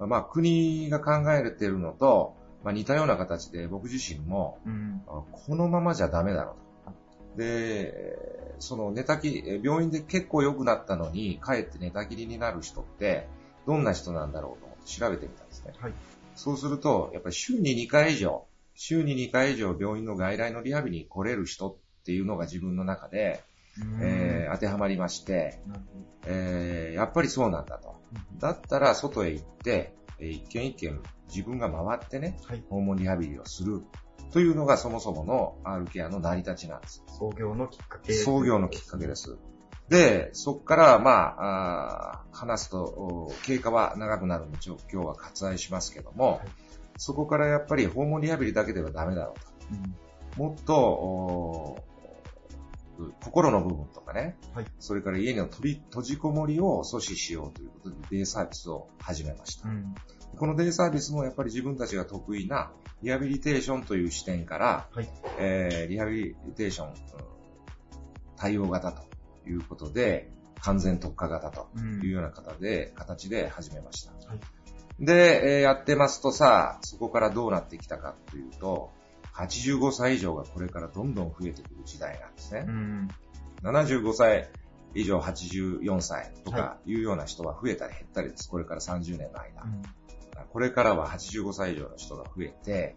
[0.00, 7.38] まあ、国が考えているのと、まあ、似たような形で僕自身も、うん、このままじゃダメだろうと。
[7.38, 13.28] で、その寝たきり、病院で結構良くなったのに、かえって寝たきりになる人って、
[13.66, 15.74] どんな人なんだろうと思って調べてみたんですね。
[15.78, 15.92] はい、
[16.34, 23.42] そうすると、やっぱり週に2回以上、週に2回以上病院の外来のリハビリに来れる人っていうのが自分の中で、
[24.00, 25.60] えー、当てはまりまして、
[26.26, 27.96] えー、やっぱりそうなんだと。
[28.38, 29.94] だったら外へ行って、
[30.30, 33.82] 一軒一軒自分が回ってね、はい、訪問リハビリをする
[34.32, 37.04] というのがそもそもの R ケアの成り立ちなんです。
[37.06, 39.38] 創業のきっかけ創業のきっかけです。
[39.88, 46.40] で、そこから、まあ、あ話すと、経過は長くなるので、今日は割愛しますけども、はい、
[46.96, 49.46] そこからやっぱり訪問リハビリだけではダメだろうと。
[50.40, 51.84] うん、もっと、
[53.22, 59.68] 心の部分とかね、はい、それから家の閉じこもりを阻止しようということでデイサービスを始めました。
[59.68, 59.94] うん、
[60.38, 66.94] このデイサービスもやっぱり自分たちが得意なリハビリテーションという視点から、はい、えー、リハビリテーション、うん、
[68.36, 69.02] 対応型と
[69.48, 71.68] いうことで、完全特化型と
[72.02, 74.12] いうような形で、うん、形で始めました。
[74.12, 78.90] はい、で、えー、やってますとさ、そこからどうなってきたかというと、
[79.34, 82.64] 85歳以上がこれからどんどん増えてくる時代なんですね。
[82.66, 83.08] うん、
[83.62, 84.48] 75歳
[84.94, 88.48] 以上84歳とかいうような人は増えたり減ったりです。
[88.48, 89.62] これから30年の間。
[89.64, 89.82] うん、
[90.42, 92.96] これからは85歳以上の人が増えて、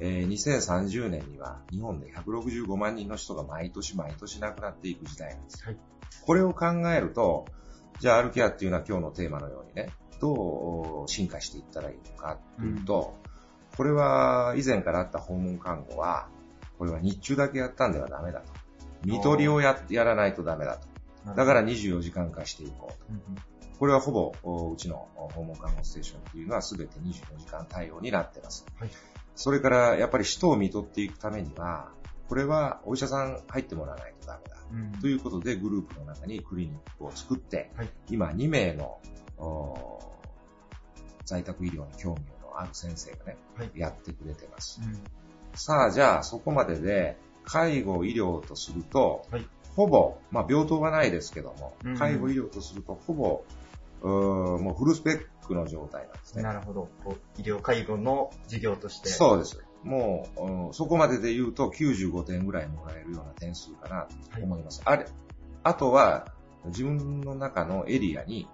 [0.00, 5.64] えー、2030年には日本で165万人の人が毎年毎年亡くなっていく時代なんです。
[5.64, 5.76] はい、
[6.24, 7.46] これを考えると、
[8.00, 13.28] じゃあ、アルケアっていうのは今日のテーマのようにね、どう進化していったらいいのかっていうと、うん
[13.76, 16.28] これは以前からあった訪問看護は、
[16.78, 18.46] これは日中だけやったんではダメだと。
[19.04, 20.88] 見取りをややらないとダメだと。
[21.34, 23.42] だから24時間化していこうと。
[23.78, 28.66] これはほぼうちの訪問看護ステーションというのは全て24時間対応になっています。
[28.78, 28.90] はい、
[29.36, 31.90] それからやっぱり人を見取っていくためには、
[32.28, 34.56] これはお医者さん入ってもらわないとダメだ。
[34.70, 38.98] うん、ということでグループの中にクリニックを作って、はい、今2名の
[41.24, 44.80] 在宅医療に興味をある先生がね、はい、やってくれてます。
[44.82, 45.00] うん、
[45.54, 53.44] さあ、じゃあそこまでで、介護医療とすると、はい、ほぼ、まあ病棟はないですけども、うん、介護医療とするとほぼ、
[54.02, 54.08] う
[54.58, 56.42] もうフルスペックの状態なんですね。
[56.42, 56.88] なるほど。
[57.38, 59.08] 医療介護の事業として。
[59.08, 59.62] そうです。
[59.84, 64.82] もう、うん、そこまでで言うと95点ぐらいもらえるような点数かなと思います。
[64.84, 65.06] はい、あれ、
[65.62, 66.26] あとは
[66.66, 68.48] 自分の中のエリアに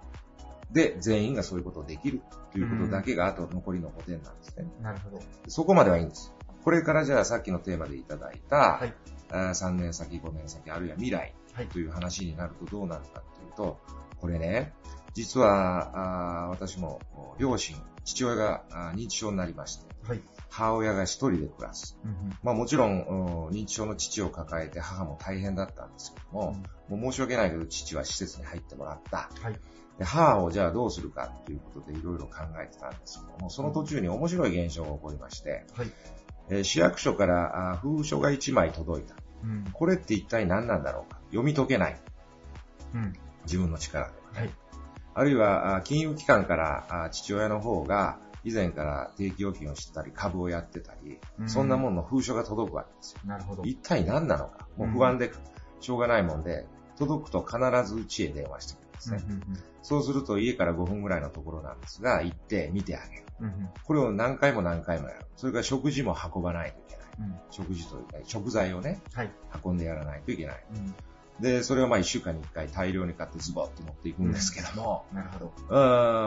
[0.71, 4.65] で、全員がそういうことをできるということだけが、あと残りの5点なんですね。
[4.81, 5.19] なるほど。
[5.47, 6.33] そこまではいいんです。
[6.63, 8.93] これからじゃあさっきのテーマでいただいた、はい、
[9.29, 11.33] 3年先、5年先、あるいは未来
[11.71, 13.79] という話になるとどうなるかというと、
[14.19, 14.73] これね、
[15.15, 17.01] 実はあ私も
[17.39, 18.63] 両親、父親が
[18.95, 21.97] 認知症になりまして、はい、母親が一人で暮らす。
[22.03, 26.57] うん、まあもちろん、認知症の父を抱えて母も大変だったんですけども、
[26.91, 29.29] うん、もう申し訳ないけど父は施設に入ってもらった。
[29.41, 29.59] はい
[29.97, 35.91] で母をじゃあどうするかっていうことでいろいろ考えてたんですけども、その途中に面白い現象が起こりまして、はい
[36.49, 39.65] えー、市役所から封書が1枚届いた、うん。
[39.71, 42.01] これって一体何なんだろうか読み解けない。
[42.93, 43.13] うん、
[43.45, 44.49] 自分の力では、はい。
[45.15, 53.19] あるいは、金融機関から父親の方が以前から定期預金をしてたり、株をやってたり、うん、そんなもんの封書が届くわけですよ。
[53.25, 53.63] なるほど。
[53.63, 54.67] 一体何なのか？
[54.77, 55.31] もう不安で
[55.79, 57.57] しょうがないもんで、届くと必
[57.89, 59.37] ずうちへ電話してくるんですね。
[59.81, 63.23] そうすると家から5分ぐらいのところなんですが、行って見てあげる。
[63.41, 65.25] うん、これを何回も何回もやる。
[65.37, 67.05] それから食事も運ばないといけない。
[67.19, 69.31] うん、食事というか、食材をね、はい、
[69.63, 70.63] 運んでやらないといけない。
[71.39, 75.53] うんで、それをまあ一週間に一回大量に買ってズボッと持っていくんですけども、うん、なるほど。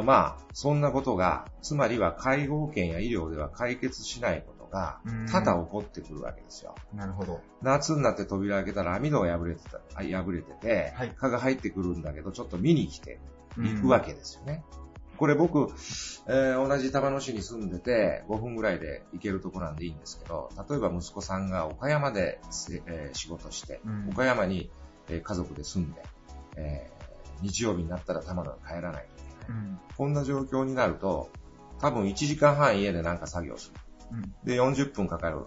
[0.01, 6.75] うん、まあ、そんなことが、つまりは介護保険や医療では解決しないことが、多々起こってくるわけですよ。
[6.95, 7.41] なるほど。
[7.63, 13.19] 夏になって扉開けたら網戸が破れてた、破れてて、はい、蚊が入ってくるんだけど、ちょっと見に来て、
[13.57, 14.63] 行くわけですよね。
[15.19, 15.69] これ僕、
[16.29, 22.41] えー、同じ玉野市に住んでて5分ぐらいで行けるとこなんでいいんですけど、例えば息子さんが岡山で、
[22.87, 24.71] えー、仕事して、うん、岡山に、
[25.09, 26.03] えー、家族で住んで、
[26.57, 29.07] えー、日曜日になったら玉野に帰らない。
[29.07, 31.31] といけない、うん、こんな状況になると、
[31.81, 33.81] 多分1時間半家でなんか作業する。
[34.11, 35.39] うん、で、40分かかる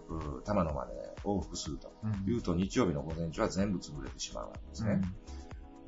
[0.45, 0.93] 玉野まで
[1.23, 1.91] 往復すると。
[2.27, 5.01] いうと、日曜日の午前中は全部潰れてしまうわけですね。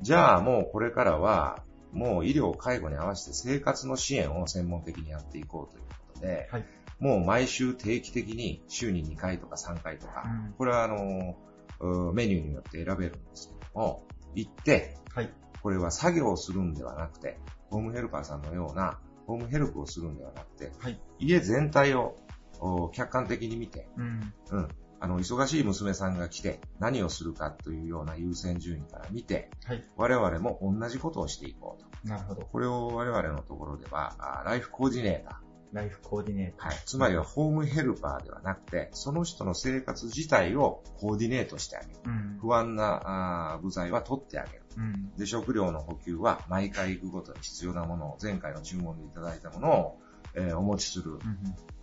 [0.00, 6.64] じゃあもうこれからは、もう医療、介護に合わせて生活の支援を専門的にやっていこうということで、はい、
[6.98, 11.36] もう毎週定期的に週に2回とか3回とか、うん、これはあの、
[12.12, 14.02] メニューによって選べるんですけども、
[14.34, 15.30] 行って、はい、
[15.62, 17.38] これは作業をするんではなくて、
[17.70, 22.16] ホームヘルパーさんのようなホームヘルプをするんではなくて、はい、家全体を
[22.92, 24.68] 客観的に見て、うん、うん、
[25.00, 32.08] あの、忙しい娘さんが来て何をするかというような優先順位から見て、はい、我々も同じことをしていこうと。
[32.08, 32.42] なるほど。
[32.42, 35.43] これを我々のところでは、ライフコーディネーター。
[35.74, 36.68] ライフコーディネーター。
[36.68, 36.82] はい。
[36.86, 42.00] つまりはホームヘルパーではなくて、その人の生活自体をコーディネートしてあげる。
[42.06, 44.62] うん、不安な部材は取ってあげる。
[44.76, 49.98] うん、で、食料の補給は毎回行くごとに必要なものを、前回の注文でいただいたものを、
[50.34, 51.18] えー、お持ちする。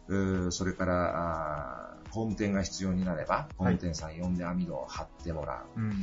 [0.07, 5.79] うん、それからあ、工務店が必要になれば、工務店さん呼んで網戸を張ってもらう。
[5.79, 5.95] はい、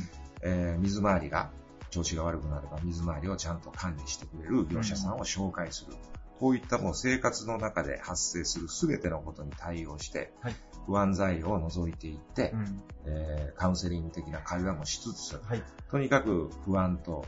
[0.43, 1.51] えー、水回りが
[1.91, 5.97] 調子が悪くなれば水回りをちゃんと管理してくれる業者さんを紹介する。
[6.39, 10.55] こういったもう生活の中で発生する全てのことに対応して、はい、
[10.87, 17.27] 不安材料を除いていって、うん、えー、カウンセリング的な会話もしつつ、はい、とにかく不安と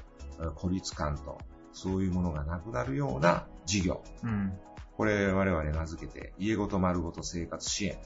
[0.55, 1.39] 孤立感と、
[1.73, 4.03] そういうものがなくなるような事業。
[4.23, 4.53] うん、
[4.97, 7.99] これ我々名付けて、家ごと丸ごと生活支援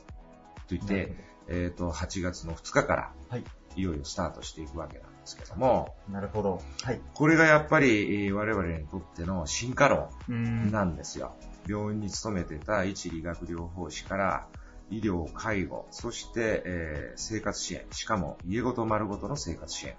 [0.66, 1.14] といって、
[1.48, 3.44] えっ、ー、と、8月の2日から、はい、
[3.76, 6.60] いよいよスタートしていくわけなんですけども、なるほど。
[6.82, 7.00] はい。
[7.14, 11.34] これがやっぱり我々にとっての進化論なんですよ。
[11.66, 14.46] 病院に勤めてた一理学療法士から、
[14.90, 19.96] 医療、介護、そして、えー、生活支援、しかも家ごと丸ごとの生活支援、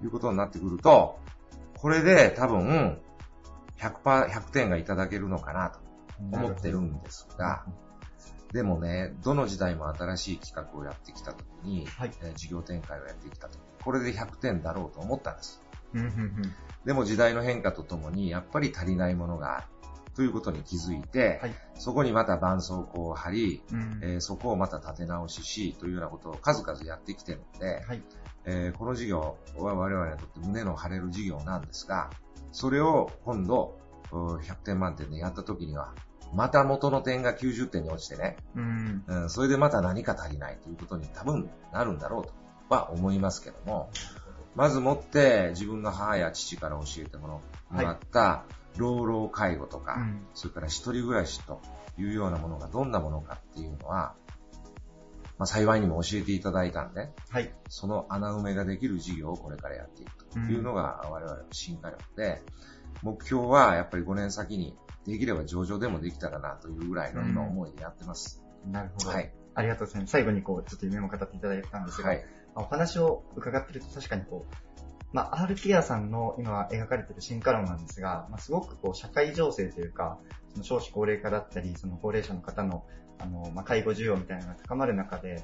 [0.00, 1.20] ということになってくると、
[1.78, 3.00] これで多分
[3.78, 5.78] 100%、100点がいただけるのかなと
[6.32, 7.64] 思ってるんですが、
[8.52, 15.62] でもね、どの時代も新しい企画をやってきたときに、はい、えー、事業展開をやってきたとこれで100点だろうと思ったんです。
[16.84, 19.66] でも時代の変化とともに、やっぱり足りないものがある。
[20.14, 28.02] ということに気づいて、はい、そこにまた絆創膏を貼り、うん、えー、そこをまた立て直しし、というようなことを数々やってきてるので、はい、
[28.44, 32.10] えー、この事業は我々にとって胸の張れる事業なんですが、
[32.52, 33.76] それを今度、
[34.10, 35.94] 100点満点でやった時には、
[36.32, 42.32] また元の点が90点に落ちてね、うん、うん、それでまた何か足りないということに多分なるんだろうと
[42.68, 43.90] は思いますけども、
[44.54, 47.40] まずもって自分の母や父から教えても
[47.72, 48.44] らった
[48.76, 50.00] 老老介護とか、はい、
[50.34, 51.60] それから一人暮らしと
[51.98, 54.14] いうようなものがどんなものかっていうのは、
[55.38, 62.42] まあ、幸いにも教えていただいたんで、はい、その穴埋めができる事業をこれからやっていくというのが我々の進化力で、
[63.02, 68.42] 目標はやっぱり5年先にできれば上場でもできたらなというぐらいの今思いでやってます。
[68.66, 69.10] なるほど。
[69.10, 69.32] はい。
[69.54, 70.10] ありがとうございます。
[70.10, 72.24] 最後にこう、ちょっと夢も語っていただいたんですが、はい、
[72.56, 74.54] お話を伺ってると確かにこう、
[75.12, 80.18] まあ、R ケアさんの今描かれている進化論なんですが、まあ、すごくこう社会情勢というか、
[80.52, 82.84] その少子高齢化だったり、その高齢者の方の
[83.18, 85.42] あの、まあ、介護需要みたいなのが高まる中で、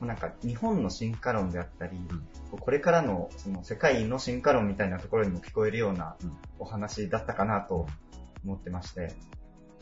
[0.00, 6.16] なんか日本の進化論であったり、うん、これからのその世界の進化論みたいなところにも聞こえるような
[6.58, 7.86] お話だったかなと
[8.44, 9.14] 思ってまして、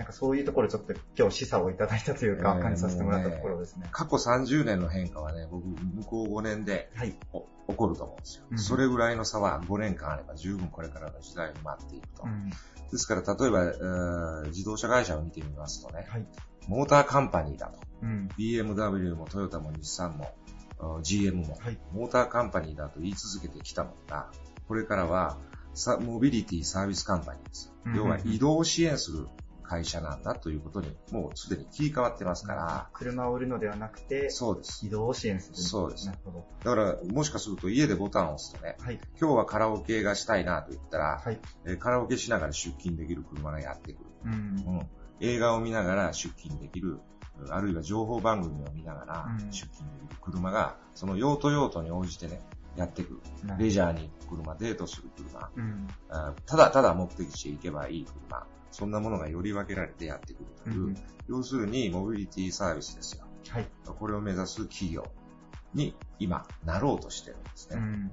[0.01, 3.87] なんかそういうところちょっと今日示唆をいただいたというか、感じさせてもらったところですね。
[3.93, 12.23] 過去30年の変化はね、僕、向こう5年で、はい、起こると思うんですよ、うん、それぐらいの差は5年間あれば十分これからの時代に待っていくと。
[12.25, 12.57] うん、で
[12.97, 16.27] すから、例えば、自動車会社を見てみますとね、はい、
[16.67, 17.79] モーターカンパニーだと。
[18.03, 20.33] うん、BMW もトヨタも日産も
[21.03, 24.31] GM も、はい、モーターカンパニーだと言い続けてきたのが、
[24.67, 25.37] これからは
[26.01, 27.71] モビリティサービスカンパニーです。
[27.95, 29.29] 要は移動を支援する
[29.71, 32.89] 会社なんだということに、もうすでに切り替わってますから。
[32.93, 34.85] 車を売るのではなくて、そうです。
[34.85, 35.57] 移動を支援する。
[35.57, 36.07] そうです。
[36.07, 36.45] なるほど。
[36.65, 44.11] だから、もしかすると家でボタンを押すとね、はい、今日はカラオケがしたいなと言ったら、はい、えカラオケしながら出勤できる車がやってくる。
[44.25, 44.37] うん、う
[44.81, 44.89] ん、
[45.21, 46.99] 映画を見ながら出勤できる、
[47.49, 52.41] あるいは情報番組を見ながら出勤できる車が、その用途用途に応じてね、
[52.75, 53.21] やってくる。
[53.57, 55.89] レジャーに行く車、デートする車、うん、
[56.45, 60.97] ただただ目的地へ行けばいい車、そんなものがより分けられてやってくるという、うん、
[61.29, 63.25] 要するにモビリティサービスですよ。
[63.49, 63.69] はい。
[63.85, 65.05] これを目指す企業
[65.75, 67.77] に今なろうとしてるんですね。
[67.77, 68.11] うん、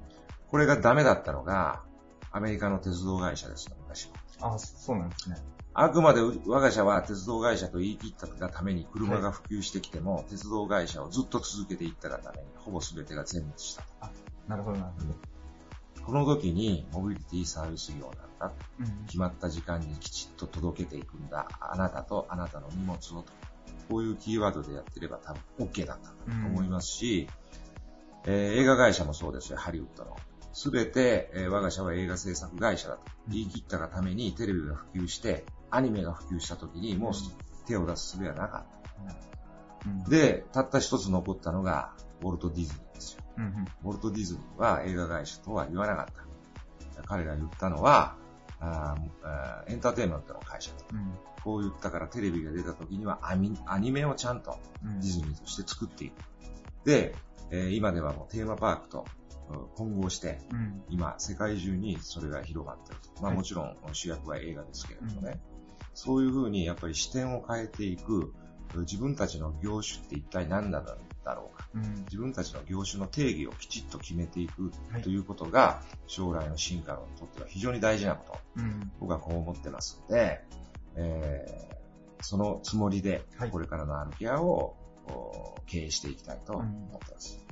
[0.50, 1.84] これがダメだったのが、
[2.32, 4.54] アメリカの鉄道会社ですよ、昔は。
[4.56, 5.38] あ、そうなんですね。
[5.74, 13.84] あくまで我が社は鉄道会社と言い切ったために車が普及してきても、はい、鉄道会社をずっと続けていったがために、ほぼ全てが全滅した。
[14.02, 14.10] あ、
[14.48, 15.37] なるほど、なるほど。
[16.08, 18.54] この時に、モビリティサービス業なんだ。
[18.80, 21.50] うん、決まった時間にきちっと届けていくんだ。
[21.60, 23.26] あなたとあなたの荷物をと。
[23.90, 27.28] こういうキーワードでやってれば多分 OK だったと思いますし、
[28.26, 30.16] えー、映画会社もそうですよ、ハリウッドの。
[30.54, 37.14] すべて、えー、我が社は映画制作会社だと言い切ったがためにテレビが普及して、アニメが普及した時にもう
[37.68, 38.66] 手を出す術はなかっ
[39.84, 39.90] た。
[39.90, 43.24] うん、で、たった一つ残ったのが、ウォルト・ディズニーですよ。
[43.38, 47.04] うんうん、ウォルト・ディズニーは映画会社とは言わなかった。
[47.04, 48.16] 彼が言ったのは、
[48.60, 48.96] あ
[49.68, 56.14] エンターテインメントの会社と、うん、こう言ったからテレビが出た時にはアニメをちゃんとディズニーとして作っていく。
[56.84, 57.14] で、
[57.52, 59.06] えー、今ではもうテーマパークと
[59.76, 63.22] 混合して、うん、今世界中にそれが広がってると。
[63.22, 65.40] まあもちろん主役は映画ですけれどもね、はい、
[65.94, 68.34] そういうふうにやっぱり視点を変えていく
[68.76, 70.98] 自分たちの業種って一体何なんだ
[71.36, 71.57] ろうか、うん、
[72.06, 74.72] 自分たちの業種の定義をきちっと決めていく
[75.04, 80.42] ということが、将来の進化にとっては非常に大事なこと、うん、僕はこう思ってますので、
[80.96, 84.76] えー、そのつもりで、これからのアルケアを
[85.66, 87.44] 経営していきたいと思ってます。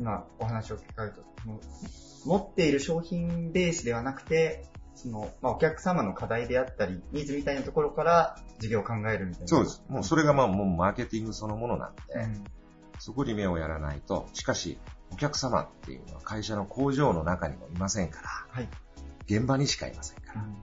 [0.00, 1.24] 今お話を聞かれると、
[2.24, 9.48] 持っている商品ベースではなくて、その、まあ、お客様の課題であったり、ニーズみたいなところから事業を考えるみたいな。
[9.48, 9.84] そうです。
[9.88, 12.44] もうそれがまあもうマーケティングそのものなんで、うん、
[12.98, 14.78] そこに目をやらないと、しかし、
[15.12, 18.68] お客様っていうのは会社の工場の中にもいませんから、はい、
[19.26, 20.54] 現場にしかいませんから、うん、うん、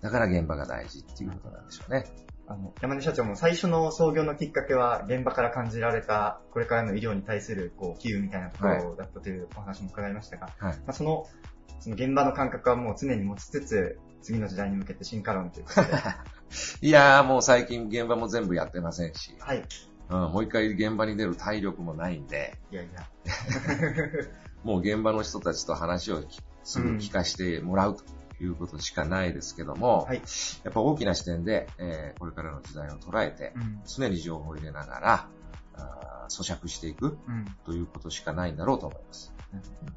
[0.00, 2.04] だから現場が大事っていうことなんでしょうね。
[2.46, 11.28] あの、山根社長も最初の創業のきっかけは現場から感じられた、これからの医療に対する、こう、機運みたいなところだったというお話も伺いましたが、はい、まあ、その、
[11.78, 15.88] その現場の感覚はもう常に持ちつつ、次の時代に向けて進化論ということで。
[16.82, 19.64] いやーもう最近現場も全部やってませんし、はい。
[20.10, 23.08] うん、もう一回現場に出る体力もないんで、いやいや。
[24.64, 26.22] もう現場の人たちと話を
[26.64, 28.04] すぐ聞かせてもらうと。
[28.42, 30.22] いうことしかないですけども、はい、
[30.64, 35.28] やっぱ大きな視点で、えー、これからの時代を捉えて、うん、常に情報を入れながら、
[35.76, 39.34] あ咀嚼していく、うん、ということしかないんだろうと思います。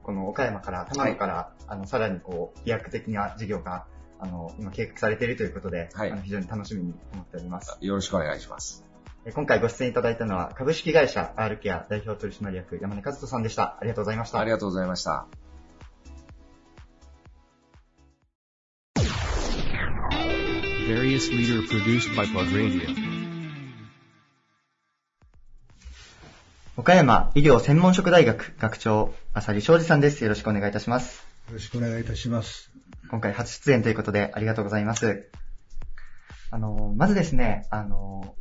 [0.02, 3.86] この岡山から、玉野から、はい、あの、さらにこう、飛躍的な事業が、
[4.20, 7.78] あの、今計画されているということで、はい、あの非常に楽しみに思っております。
[7.80, 8.93] よろしくお願いします。
[9.32, 13.78] 今回ご出演いただいたのは、株式会社 R ケア代表取締役山根和人さんでした。
[13.80, 14.40] ありがとうございました。
[14.40, 15.28] ありがとうございました。
[20.86, 23.14] various leader produced by Plug Radio.
[26.76, 30.22] 岡山医療専門職大学学長、浅利昌司さんです。
[30.24, 31.26] よろしくお願いいたします。
[31.48, 32.72] よろしくお願いいたします。
[33.10, 35.30] 今回初出演ということでありがとうございます。
[36.52, 38.36] あの、まずですね、あの、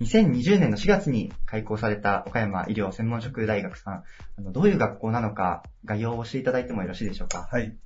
[0.00, 4.04] 2020年の4月に開校された岡山医療専門職大学さん、
[4.38, 7.48] あのどういう学校なのか概要をしていただいてもよろしいでしょうか？
[7.50, 7.76] はい。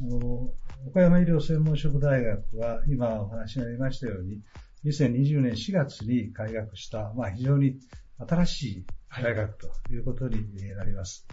[0.00, 0.50] あの
[0.86, 4.42] 岡山医療専門職大学は、今お話にありましたように、
[4.84, 7.78] 2020年4月に開学した、まあ、非常に
[8.18, 8.86] 新しい
[9.22, 10.36] 大学ということに
[10.76, 11.26] なります。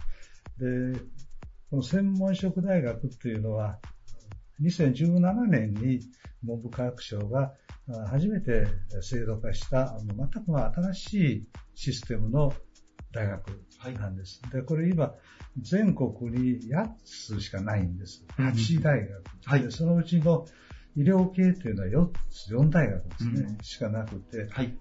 [0.58, 0.98] で、
[1.70, 3.78] この専門職大学というのは、
[4.60, 6.00] 2017年に
[6.42, 7.52] 文部科学省が
[8.10, 8.66] 初めて
[9.02, 12.52] 制度化した全く新しいシステムの
[13.12, 13.48] 大学
[13.98, 14.40] なんです。
[14.42, 15.14] はい、で、これ今、
[15.60, 18.24] 全国に8つしかないんです。
[18.38, 19.22] 8大学。
[19.44, 20.46] はい、そのうちの
[20.96, 24.76] 医療系というのは4つ、4大学ですね、うん、しかなくて、はい、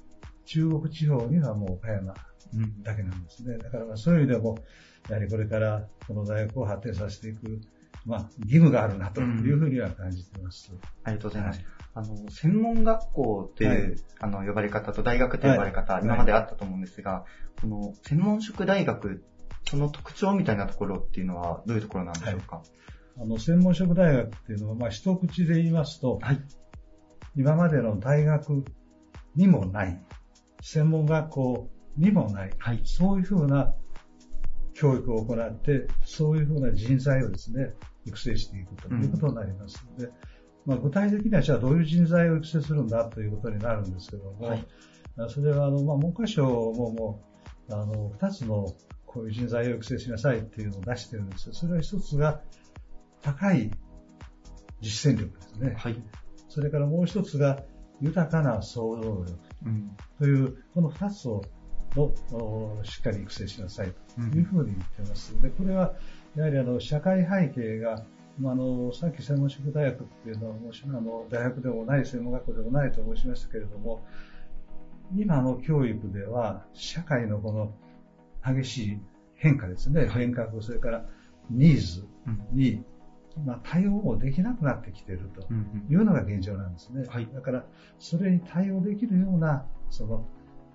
[0.46, 2.14] 中国地方にはもう岡山
[2.84, 3.58] だけなんですね。
[3.58, 4.58] だからまあそういう意味でも、
[5.10, 7.62] やはりこれからこの大学を発展させていく、
[8.06, 10.72] まあ、義務があるなというふうには感じています。
[10.72, 11.62] うん、ありがとうございます。
[11.96, 17.26] あの、専門学校という、はい、あの、呼ばれ方と大学という呼ばれ方、はい、今まであったと思うんですが、
[17.62, 19.24] この、専門職大学
[19.70, 22.66] その特徴みたいなところっていうのはどういうところなんでしょうか、はい、
[23.22, 26.42] あの、専門職大学っていうのは、まあ、一口で言いますと、はい、
[27.36, 28.66] 今までの大学
[29.36, 30.02] にもない、
[30.62, 33.74] 専門学校にもない、はい、そういうふうな
[34.74, 37.74] 教育を行って、そういうふうな人材をですね、
[38.06, 40.12] 育成していくということになりますので、うん、
[40.66, 44.66] まあ、具体的にはじゃあどういう人材を育成するんだということになるんですけども、はい、
[45.30, 47.24] それはあの、まあ、文科省もも
[47.70, 48.74] う、あの、二つの
[49.06, 51.54] こういう人材を育成しなさいっていうのを出してるんですよ。
[51.54, 52.42] それは一つが
[53.22, 53.72] 高い
[54.82, 55.76] 実践力ですね。
[55.78, 56.04] はい。
[56.50, 57.64] それからもう一つが
[58.02, 59.40] 豊かな創造力
[60.20, 61.42] という、この二つを
[61.96, 65.40] のしっかり育成しなさいというふうに言ってます。
[65.42, 65.94] で、これは
[66.36, 68.06] やはりあの社会背景が
[68.40, 74.04] まあ、あのさっき専門職大学っていうのはもしあの大学でもない専門学校でもないと申しましたけれども
[75.16, 77.76] 今の教育では社会のこの
[78.44, 79.00] 激しい
[79.36, 81.06] 変化ですね、変革、それから
[81.50, 82.08] ニーズ
[82.54, 82.82] に、
[83.46, 85.42] まあ、対応もできなくなってきていると
[85.90, 87.06] いうのが現状なんですね。
[87.08, 87.66] はい、だから、
[88.00, 90.26] それに対応できるような、その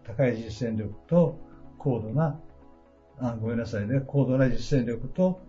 [0.04, 1.38] 高い実践力と
[1.78, 2.38] 高度な
[3.20, 5.40] あごめんなさいね、高度な実践力と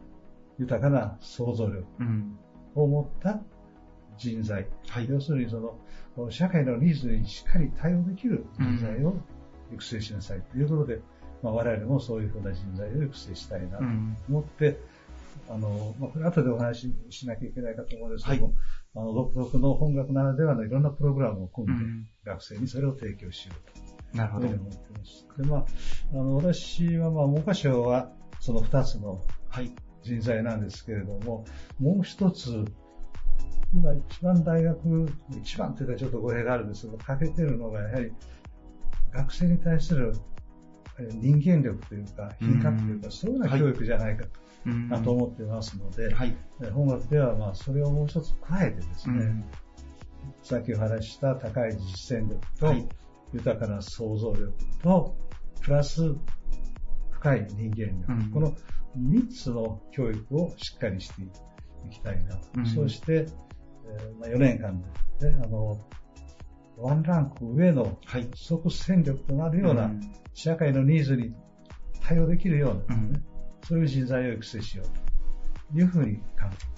[0.59, 1.85] 豊かな想像力
[2.75, 3.41] を持った
[4.17, 4.67] 人材。
[4.89, 5.59] はい、要するにそ
[6.17, 9.15] の、社会のニーズにしっかり対応できる人材を
[9.73, 11.01] 育成しなさいということで、
[11.41, 13.83] まあ、我々もそういうふうな人材を育成したいなと
[14.27, 14.77] 思って、
[15.49, 18.55] あの、まあ、これ後でお話ししなきゃいけないかと思うんですけども、はい、
[18.95, 23.79] あの、独特の本学ならではのいろんなプログラムを組んで、学生にそれを提供しよう
[24.11, 24.17] と。
[24.17, 24.47] なるほど。
[24.47, 25.27] 思ってます。
[25.37, 25.65] で、まあ、
[26.11, 29.23] あの、私は、まあ、文科省は、その二つの
[30.09, 31.45] 人材なんですけれども、
[31.79, 32.65] もう一つ、
[33.73, 35.07] 今一番大学、
[35.39, 38.11] 一番というかちょっと語弊があるんですけど、欠けてるのがやはり
[39.13, 40.13] 学生に対する
[41.11, 44.31] 人間力というか、品格というか、そういうような教育じゃないかと。
[44.89, 46.35] だと思っていますので、はい、
[46.73, 49.45] 本学ではまあそれをもう一つ加えてですね、
[50.43, 52.75] さっきお話した高い実践力と、
[53.31, 54.51] 豊かな想像力
[54.83, 55.15] と、
[55.61, 56.15] プラス
[57.19, 58.55] 深い人間力、うん、この
[58.97, 62.47] 3つの教育をしっかりしていきたいなと。
[62.57, 64.81] うん、そして、えーまあ、4年間
[65.19, 65.79] で、ね、あの、
[66.77, 67.97] ワンランク上の
[68.35, 69.91] 即戦力となるような、
[70.33, 71.33] 社会のニーズに
[72.01, 73.21] 対応できるような、ね、
[73.67, 76.69] そういう人材を育成しようというふうに考え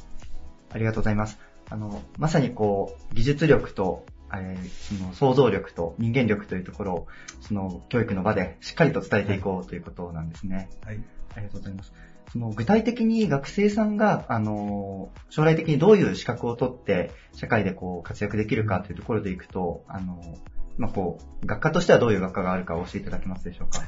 [0.74, 1.38] ありがとうございます。
[1.70, 7.08] あの、まさにこう、技術力と、えー、その想像力と人間力というところを、
[7.42, 10.70] その教育の場でしっかりと伝えていこうということなんですね。
[10.86, 11.04] はい。
[11.36, 11.94] ありがとうございます。
[12.32, 20.22] その具体的に学生さんが、あの、将来的にどういう資格を取って、社会でこう活躍できるかというところでいくと、あの、
[20.78, 23.84] まあ、こう、学科としてはどういう学科があるか教えていただけますでしょうか？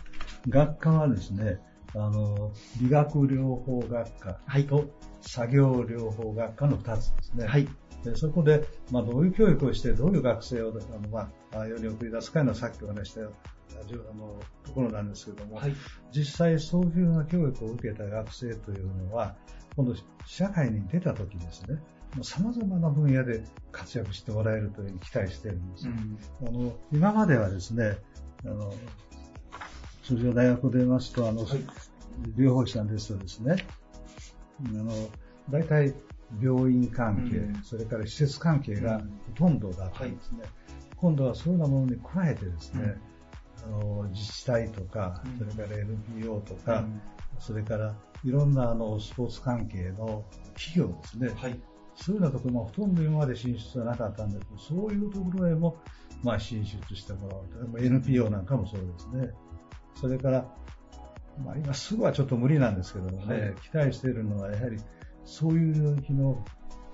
[0.50, 1.60] 学科はですね、
[1.96, 4.38] あの、理学療法学科
[4.68, 4.86] と
[5.22, 7.48] 作業療法学科の2つですね。
[7.48, 7.68] はい。
[8.04, 13.34] でそこで、まあ、どういう教育をして、どういう学生を、あの、まあ、世に送り出すかいうのはさっきお話したよ
[13.82, 15.76] あのところなんですけども、はい、
[16.12, 19.36] 実際そういうような教育を受けた学生というのは、
[19.76, 19.96] 今度
[20.26, 21.80] 社会に出た時ですね、
[22.22, 25.88] 様々な分野で活躍してもらえるというふうに期待しているんです。
[25.88, 27.98] うん、あの今まではですね、
[28.46, 28.74] あの
[30.04, 31.60] 通常大学で言いますと、あの、はい、
[32.38, 33.56] 療法士なんですとですね、
[34.66, 34.92] あの、
[35.50, 35.94] 大体
[36.42, 39.06] 病院関係、うん、それから施設関係がほ
[39.36, 40.42] とんどだったんですね。
[40.42, 40.50] はい、
[40.98, 42.96] 今度はそういうようなものに加えてですね、
[43.68, 47.02] うん、あの自治体とか、それから NPO とか、うん、
[47.40, 50.24] それからいろんなあのスポーツ関係の
[50.56, 51.60] 企業ですね、はい、
[51.96, 55.78] そういうようなところもほとんど今まで進出はなかったんですけど、そういうところへも、
[56.24, 57.80] まあ、進出してもらうと。
[57.80, 59.34] NPO なんかもそうですね。
[59.96, 60.46] それから、
[61.44, 64.78] まあ、今すぐはちょっと無理なんですけどもね、はい、期待しているのはやはり
[65.26, 66.44] そういう領域の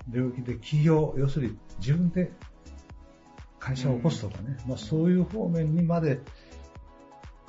[0.08, 2.32] 領域で企業、要するに自分で
[3.60, 6.20] 会社を起こすとかね、うん、まあ、そういう方面にまで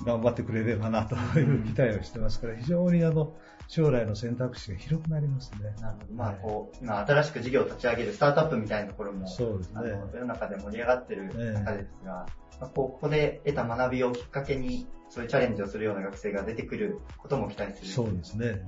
[0.04, 3.32] 頑張ってくれればなという期待をしてますから、非常にあの
[3.68, 5.74] 将来の選択肢が広くなりますね。
[5.80, 6.14] なるほど。
[6.14, 9.80] まあ、こう、今新しく事業を立ち上げるスタートアップみたいなところも、そうですね。
[10.14, 17.90] 世の中で盛り上がってる中ですが、えまあ、ここで得た学びをきっかけに、そういうチャレンジをするような学生が出てくることも期待する。
[17.90, 18.62] そうですね。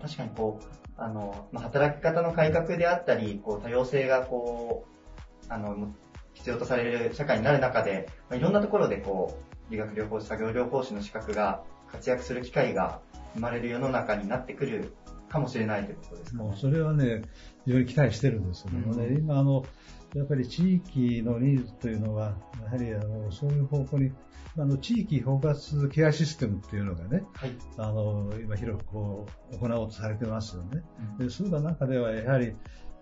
[0.00, 0.64] 確かにこう、
[0.96, 4.86] あの、まあ、働き方の改革であったり、こう、多様性がこ
[5.48, 5.92] う、あの、
[6.34, 9.38] 必要とされる社会になる中で、まあ、いろんなところでこ
[9.68, 13.00] う、理学療法士、作業療法士の資格が活躍する機会が
[13.34, 14.94] 生まれる世の中になってくる
[15.28, 17.22] かもしれないということですか、ね、もうそれはね、
[17.64, 19.64] 非常に期待してるんですけどもね、うん、今あの、
[20.14, 22.34] やっぱり地域のニーズというのは、
[22.64, 24.12] やはりあのそういう方向に、
[24.56, 30.82] あの地域包括ケアシステムっていうのがね、はい、あの今広くこう行おうとされてますよね。
[31.18, 32.54] うん、でそういった中ではやはり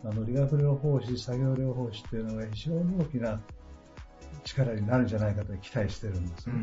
[0.04, 3.40] あの理学療法士、作業療法士っていうのが非常に大きな
[4.44, 6.54] 力になるんじゃないかと期待してるんですね。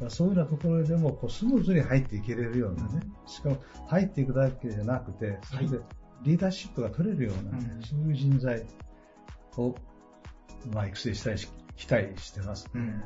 [0.00, 5.78] うん、そういうようなところでもこうスムーズに入っていけれるようなね、しかも入っていくだけじゃなくて、それで
[6.22, 8.64] リーダーシップが取れるような、ね、そういう人材
[9.58, 9.74] を、
[10.72, 13.02] まあ、育成したいし、期待してます、ね、うん、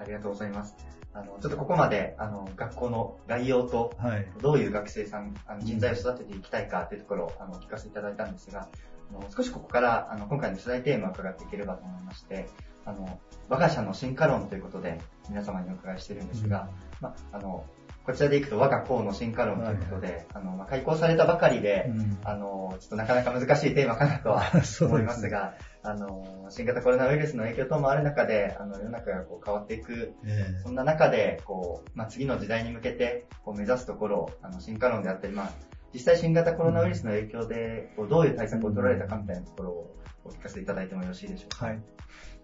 [0.00, 0.76] ありがとうございます。
[1.14, 8.68] あの、ちょっとここまで、あの、学校の概要と、はい、どういう学生さん、あの人材を育てていきたいかというところを、あの、聞かせていただいたんですが、
[9.10, 12.48] あの少しここから、あの、今回の取材テーマを伺っていければと思いまして、
[12.84, 13.18] あの、
[13.48, 16.68] 我が社の進化論ということで、皆様にお伺いしているんですが、
[17.00, 17.64] うん、まあ、あの、
[18.08, 24.50] こちらでいくと我が校の進化論ということで、あの、まあ、開講されたばかりで、うん、あの、ちょっとなかなか難しいテーマかなとは
[24.80, 35.50] 思いますが、あの、新型コロナウイルスの影響等もある中で、あの、世の中がこう変わっていく、えー、そんな中で、こう、まあ、次の時代に向けて、こう、目指すところ、あの、進化論であったり、まあ、
[35.92, 39.94] 実際新型コロナウイルスの影響で、こうどういう対策を取られたかみたいなところを
[40.24, 41.66] お聞かせいただいてもよろしいでしょうか？
[41.66, 41.82] はい。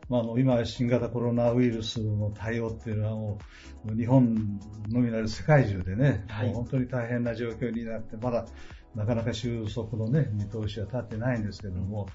[0.08, 3.38] まあ、あの今、新型コロナウイルスの対応っていうのはも
[3.86, 8.46] う、日本のみならず世界中でね、はい、本当に大変な状況になって、まだ
[8.94, 12.06] なかなか収束のね、見通しは立ってないんですけども、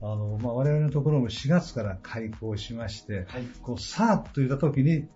[0.00, 5.08] あの、まあ、我々のところも4月から開校しまして、はい、こう、さあと言った時に、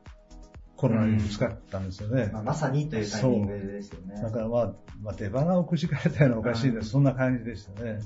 [0.76, 2.30] コロナにぶつかったんですよね。
[2.32, 4.20] まあ、まさにというタイミングですよね。
[4.20, 6.90] だからまあ、まあ、出花をくじかれたようなおかしいです。
[6.90, 8.00] そんな感じでしたね。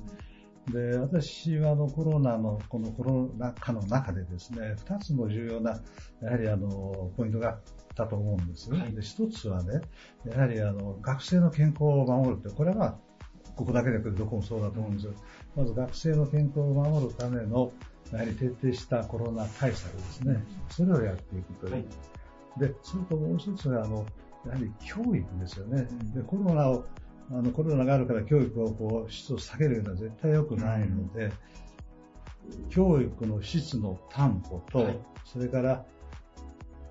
[0.71, 5.81] で、私はあのコロナの、このコロナ禍の中でですね、二つの重要な、
[6.23, 7.61] やはりあの、ポイントがあっ
[7.95, 8.71] たと思うんです。
[8.71, 9.81] はい、で一つはね、
[10.27, 12.99] やはりあの、学生の健康を守るって、これは、
[13.57, 15.13] ここだけでどこもそうだと思うんですよ。
[15.57, 17.73] まず学生の健康を守るための、
[18.13, 20.43] やはり徹底したコロナ対策ですね。
[20.71, 21.73] それをやっていくという。
[21.73, 21.85] はい、
[22.59, 24.07] で、それともう一つは、あの、
[24.47, 25.87] やはり教育ですよね。
[26.15, 26.85] で、コロナを
[27.31, 35.85] あのコロナがあるから教育をこう質を下げるのは絶対良くないので、うん、教育の質の担保と、はい、それから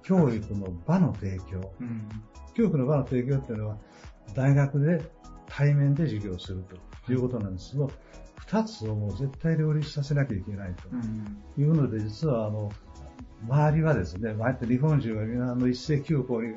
[0.03, 2.07] 教育の場の提供、うん、
[2.53, 3.77] 教育の場の提供っていうのは
[4.35, 5.01] 大学で
[5.47, 6.63] 対面で授業する
[7.05, 7.15] とい。
[7.15, 7.89] うことなんですけど、
[8.35, 10.89] 二つをもう絶対両立させなきゃいけないと。
[11.59, 12.69] いうので、実はあの、
[13.47, 14.35] 周りはですね、
[14.67, 16.53] 日本中は皆の一斉休校に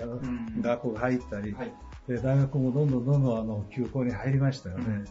[0.60, 1.72] 学校が入ったり、はい
[2.11, 5.04] で大学もどんどんどんどんあの休校に入りましたよね。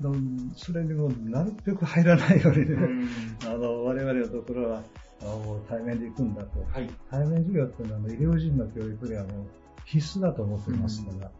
[0.00, 3.08] うん、それにもなるべく入らないようにね、うん、
[3.44, 4.82] あの我々のところは
[5.22, 9.46] あの対面で行くんだと、はい、対面授業っていうのはあの医療人の教育にはもう
[9.86, 11.30] 必須だと思ってますから、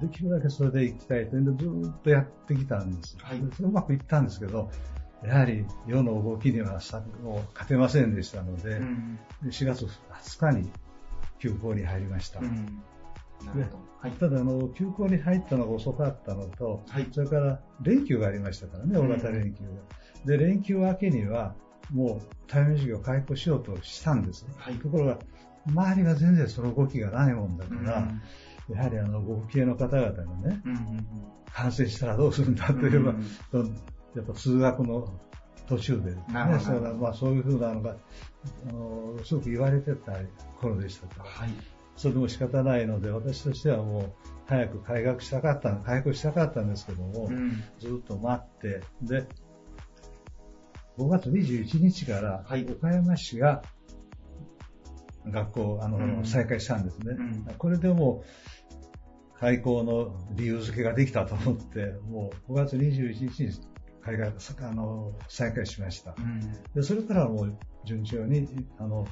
[0.00, 4.70] うん、できるだけそれで行きたいというのでずっとやってきたんです、はい、うまくいったんですけど、
[5.22, 6.80] やはり世の動きには
[7.22, 10.70] もう勝てませんでしたので、うん、4月20日に
[11.38, 12.40] 休校に入りました。
[12.40, 12.82] うん
[14.00, 19.70] はい、ただあの、休校に入ったのが遅かったのと、はい、それから連休がありましたからね、大型連休が。
[20.26, 21.54] で、連休明けには、
[21.92, 24.54] もう対面授業を開講しようとしたんですね。
[24.56, 25.18] はい、ところが、
[25.66, 28.08] 周りが全然その動きがないもんだから、
[28.68, 31.06] うん、やはりあの、ご父兄の方々がね、うんうんうん、
[31.52, 33.14] 感染したらどうするんだというのは、
[33.52, 33.66] うん、
[34.16, 35.12] やっぱ通学の
[35.68, 36.24] 途中で、ね、
[36.58, 37.96] そまあ、そういうふうなのが、
[38.68, 40.12] あのすごく言われてた
[40.60, 41.50] 頃でしたから、はい、
[41.96, 44.12] それでも仕方ないので、私としてはもう、
[44.46, 49.26] 早く開学したかった、開校したかったんですけども、うん、ずっと待って、で、
[50.98, 53.62] 5月21日から岡山市が
[55.26, 57.16] 学校、あの、うん、再開したんですね。
[57.18, 63.50] うん、これでもう、開校の理由付けができたと思って、もう5月21日に
[64.02, 66.14] 開学、あの、再開しました。
[66.74, 69.06] で、それからもう順調に、あの、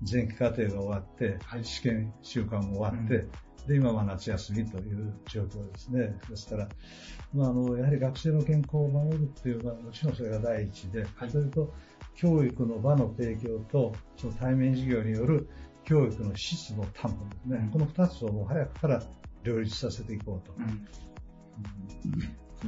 [0.00, 6.18] 前期課程が終わって、はい、試験週間も終わって、うん、で、今は夏休みという状況ですね。
[6.28, 6.68] ですから、
[7.32, 11.72] まあ、あの、やはり学生の健康を守るっていうのは、もちろんそれが第一で、はい、それと、
[12.14, 15.48] 教育の場の提供と、その対面授業による
[15.84, 17.58] 教育の質の担保ですね。
[17.58, 19.02] うん、この二つをもう早くから
[19.42, 20.54] 両立させていこうと。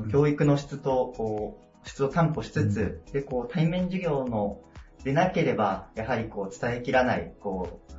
[0.02, 4.60] うん、教育の質と、こう、質を担保しつつ、で、こう、対面授業の
[5.06, 7.92] でなければ、やはりこう伝えきらない、こう、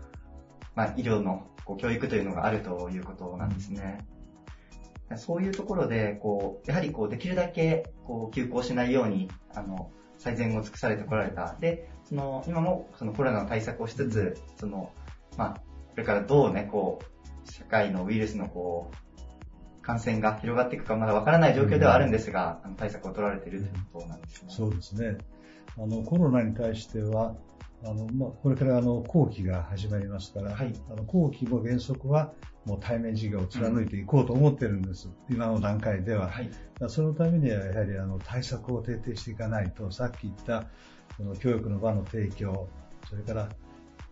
[0.75, 4.05] まあ、医療のこう教育というのがあるということなんですね。
[5.15, 11.55] そういうところで、こう、やはりこう、できるだけ、こう、休校しないように、あの、最善を尽くされてこられた。
[11.61, 14.91] で、その、今も、そのコロナの対策をしつつ、その、
[15.37, 15.61] まあ、こ
[15.95, 24.49] れからどうね、こう、社会のウイルスのこう、感染が広がっていくかまだわからない状況ではあるんですが、あの対策を取られているということなんですね。
[24.49, 25.17] そうですね。
[25.79, 27.35] あのコロナに対しては、
[27.83, 32.33] あのまあ、これからあの後期が始まりますから、はい、あの後期も原則は
[32.65, 36.29] もう対面授業を貫いていこうと思ってるんです、うん、今の段階では。
[36.29, 36.49] はい、
[36.87, 40.65] そのためにはやはりあの対策を徹底していかないと、さっき言った
[41.15, 42.67] その教育の場の提供、
[43.07, 43.49] それから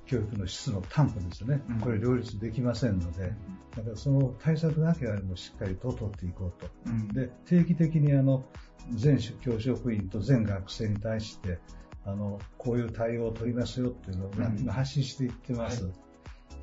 [0.06, 3.34] 教育の質の担保ですね、これ両立できませんので、
[3.76, 6.70] だからその対策だけはもしっかりと取っていこうと。
[6.86, 8.46] うん、で定期的にあの
[8.92, 11.60] 全教職員と全学生に対して、
[12.06, 15.86] あの、こういう対応を取りますよっていうのを、今発信していってます。
[15.86, 15.92] は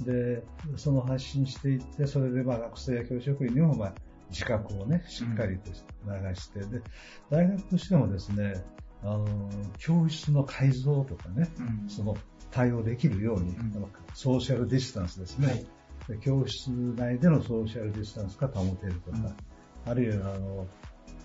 [0.00, 0.44] い、で、
[0.76, 3.94] その発信していって、それでまあ学生や教職員にもまあ
[4.30, 6.80] 自覚をね、しっかりと流して、で、
[7.28, 8.64] 大学としてもですね、
[9.02, 12.16] あの、教室の改造とかね、うん、その
[12.52, 13.72] 対応できるように、うん、
[14.14, 15.64] ソーシャルディスタンスですね、
[16.08, 20.66] はい、教室内でのソーシャルディスタンスが保てるとか、うん、あるいはあの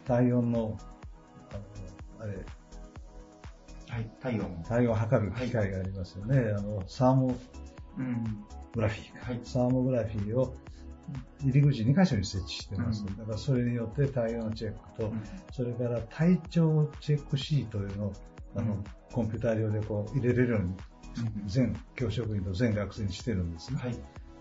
[0.05, 0.78] 体温の、
[1.51, 2.38] あのあれ、
[3.89, 4.63] はい、体温。
[4.67, 6.39] 体温を測る機械がありますよね。
[6.39, 7.36] はい、あの、サーモ
[8.73, 10.55] グラフィー、はい、サーモグラフィーを
[11.41, 13.05] 入り口2箇所に設置してます。
[13.05, 15.21] うん、だからそれによって体温チェックと、うん、
[15.51, 18.13] それから体調チェックシートというのを
[18.55, 20.73] あの、コンピューター上でこう入れれるように、
[21.45, 23.80] 全教職員と全学生にしてるんですね。
[23.80, 23.91] はい。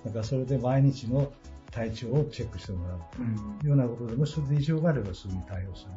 [0.05, 1.33] だからそれで毎日の
[1.70, 3.22] 体調をチェックしてもらうと
[3.66, 5.91] いうようなことで、もしそれで異常があればすぐに対応する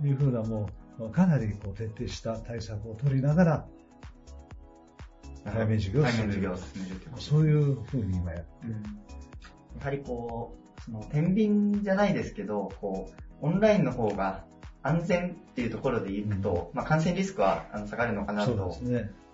[0.00, 0.68] というふうなも
[0.98, 3.66] う、かなりこう徹底した対策を取りながら、
[5.44, 6.50] 対面授業を進める。
[7.16, 8.76] そういうふうに今やってる。
[9.78, 13.10] やはりこう、その、天秤じゃないですけど、こ
[13.42, 14.44] う、オンラインの方が
[14.82, 18.76] 安全っていうところでいくと、うん、まあ、感染リスクは下がるのかなと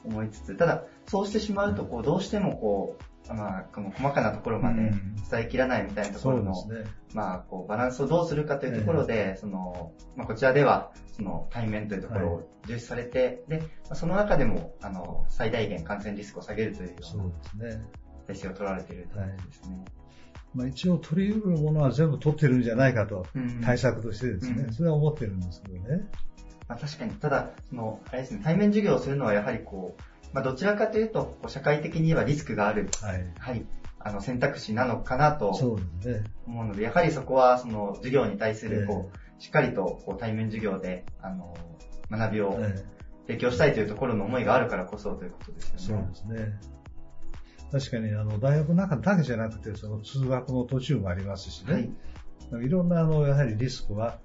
[0.05, 3.03] 思いつつ、ね、ただ、そうしてしまうと、こう、どうしてもこう、
[3.33, 4.93] まあ、この細かなところまで
[5.31, 6.85] 伝えきらないみたいなところの、うんね、
[7.15, 17.81] まあ、こう、バランスをどうするかというところで、えー、その、まあ、こちらでは、その、対面というところを重視されて、はい、で、その中でも、あの、最大限感染リスクを下げるというような、
[18.27, 19.77] 体制を取られているということですね。
[19.77, 19.85] はい。
[20.55, 23.27] まあ、一応取り得るものは全部取ってるんじゃないかと、
[23.65, 26.09] 対策としてですね、うん、それは思ってるんですけどね。
[26.69, 30.03] まあ、確かに、ただ、その、あれですね、対面授業をするのはやはりこう、
[30.33, 33.65] まあ、どちらかというと、社会的に言えばリスクがある、はい、はい、
[34.01, 35.77] あの選択肢なのかなと思
[36.47, 41.57] うので、やはりそこはその授業に対するこう、しっかりとこう対面授業であの
[42.11, 42.59] 学びを
[43.27, 46.13] 提供したいというところの思いがあるからこそということですよね。
[46.15, 46.61] そうですね。
[47.73, 51.91] 確かにあの大学の中だけじゃなくて、その通学の途中もありますしね、
[52.53, 54.19] はい、いろんなあのやはりリスクは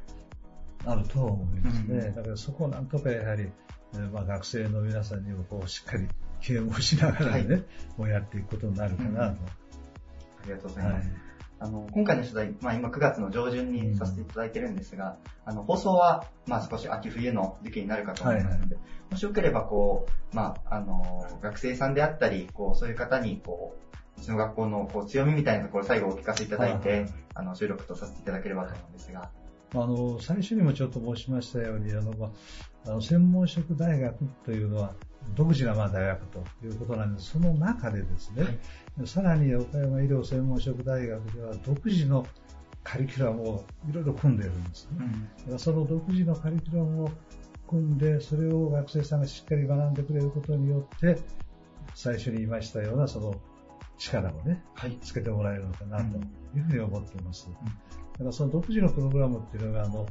[0.85, 1.97] あると思いますね。
[1.97, 3.49] うん、だからそこをなんとかやはり、
[4.11, 6.07] まあ、学生の皆さんにもこうしっかり
[6.41, 7.65] 啓蒙しながらね、はい、
[7.97, 9.15] もうやっていくことになるかなと。
[9.15, 9.33] うん、あ
[10.45, 11.09] りがとうございます。
[11.09, 11.29] はい
[11.61, 23.75] あの、今回の取材、まあ今9月の上旬にさせていただいてるんですが、うん、あの、放送は、まあ少し秋冬の時期になるかと思いますので、はいはい、もしよければこう、まあ、あの、学生さんであったり、こう、そういう方に、こ
[24.17, 29.29] う、うちの学校のこう強みみたいなところ最後お聞かせいただいて、はいはい、あの、収録とさせていただければと思うんですが。
[29.73, 32.31] あの、最初にもちょっと申しましたように、あの、まあ、
[32.87, 34.93] あの専門職大学というのは、
[35.35, 37.31] 独自なまあ大学ということなんです。
[37.31, 38.43] その中でですね、
[38.97, 42.25] はい、さらに岡山医療専門職大学では独自の
[42.83, 45.05] カリキュラムをいろいろ組んでいるんですね。
[45.49, 47.11] うん、その独自のカリキュラムを
[47.67, 51.19] 組んで、それを学生さんがしっかり学んでくれることによって、
[51.93, 53.35] 最初に言いましたようなその
[53.97, 56.17] 力をね、はい、つけてもらえるのかなと
[56.57, 57.47] いうふうに思っています。
[57.49, 57.55] うん、
[58.19, 60.05] だからその独自のプログラムっていうのが、あの、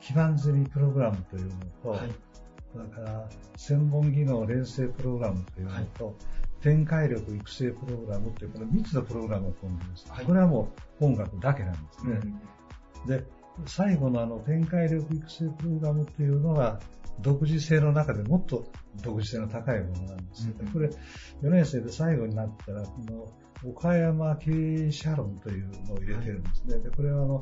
[0.00, 1.50] 基盤済みプログラムというの
[1.82, 2.00] と、はい。
[2.72, 6.14] それから専門技能連成プログラムというのと、はい、
[6.60, 12.18] 展開力育成プログラムというこの3つのプログラムを組んでます、はい、これはもう音楽だけなんですね。
[13.02, 13.24] うん、で、
[13.66, 16.80] 最後のあの展開力育成プログラムというのは、
[17.20, 18.66] 独自性の中でもっと
[19.02, 23.28] 独自性の高いものなんですうん、これ、4年生で最後になったら、この
[23.66, 24.50] 岡山経
[24.86, 26.78] 営者論というのを入れてるんですね。
[26.78, 27.40] でこれはあの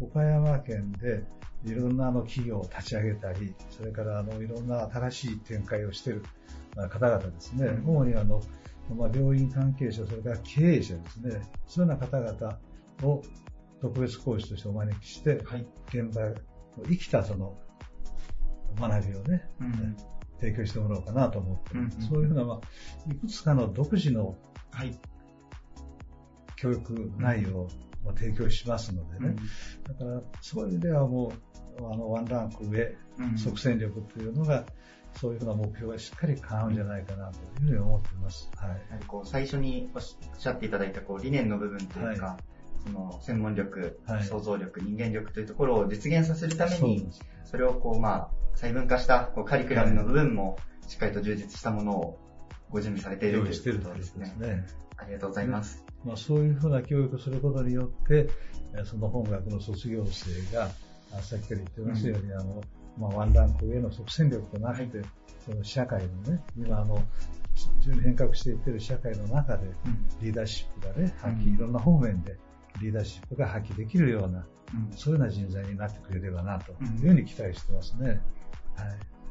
[0.00, 1.24] 岡山県で
[1.64, 6.24] いろんなあの企業を立ち上げたり、それからあのいろんな新しい展開をしている
[6.74, 8.42] 方々ですね、主にあの、
[8.96, 12.58] まあ、病院関係者、それから経営者ですね、そういうような方々
[13.02, 13.22] を
[13.80, 16.34] 特別講師としてお招きして、はい、現場の
[16.88, 17.56] 生きたその
[18.78, 19.96] 学びをね、うん、
[20.40, 24.36] 提供してもらおうかなと思って、うんうん、そういうふうな、まあ、いくつかの独自の、
[24.70, 24.98] はい、
[26.62, 27.68] 教育内容を
[28.14, 29.34] 提供しますのでね、
[29.88, 31.32] だからそういう意味ではも
[31.80, 32.94] うあのワンランク上、
[33.36, 34.64] 即戦力というのが、
[35.20, 38.48] そういうふうな目標がしっかり叶うんじゃないかなというふうに思っています。
[38.56, 38.68] はい。
[38.68, 47.08] やはりこう最初におっしゃっていただいたこう理念の部分というか、はい、その専門力、はい、想像力、人間力というところを実現させるために、
[47.44, 52.18] それをこうまあ細分化したこうカリキュラムの部分もしっかりと充実したものを
[52.70, 54.26] ご準備されているということですね。
[54.26, 54.64] すね
[54.96, 55.91] ありがとうございます。
[56.04, 58.28] まあ、そういうふうな教育をすることによって、
[58.84, 60.68] その本学の卒業生が、
[61.20, 62.62] さっきから言ってますように、うん、あの、
[62.98, 65.06] まあ、ワンランク上の即戦力となって、はい、
[65.44, 67.02] その社会のね、今あの、
[68.02, 69.68] 変革していってる社会の中で、
[70.20, 72.38] リーダーシップがね、発揮、いろんな方面で
[72.80, 74.46] リーダーシップが発揮できるような、
[74.96, 78.08] そういうような人材になってくれればな、というふうに期待してますね。
[78.08, 78.18] はい。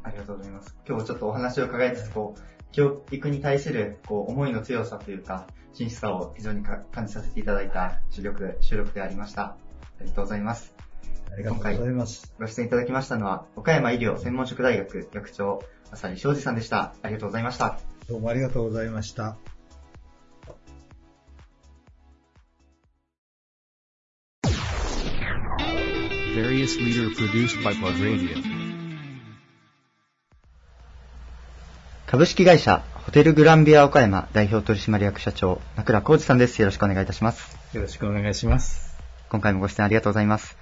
[0.03, 0.75] ありがとうございます。
[0.87, 9.43] 今日ちょっとお話を伺いつつ、こう、教育に対するこう思いの強さというか、真摯さを非常に感じさせていただいた収録収録でありました。
[9.43, 9.57] あ
[10.01, 10.73] りがとうございます。
[11.31, 12.33] ありがとうございます。
[12.39, 15.61] ご出演いただきましたのは、岡山医療専門職大学学長、
[15.91, 16.95] 浅利昌司さんでした。
[17.01, 17.79] ありがとうございました。
[18.07, 19.37] どうもありがとうございました。
[26.33, 28.60] various leader produced by Pod Radio.
[32.11, 36.61] 株式会社ホテルグランビア岡山代表取締役社長、名倉浩二さんです。
[36.61, 37.57] よろしくお願いいたします。
[37.71, 38.97] よろしくお願いします。
[39.29, 40.57] 今回もご出演ありがとうございます。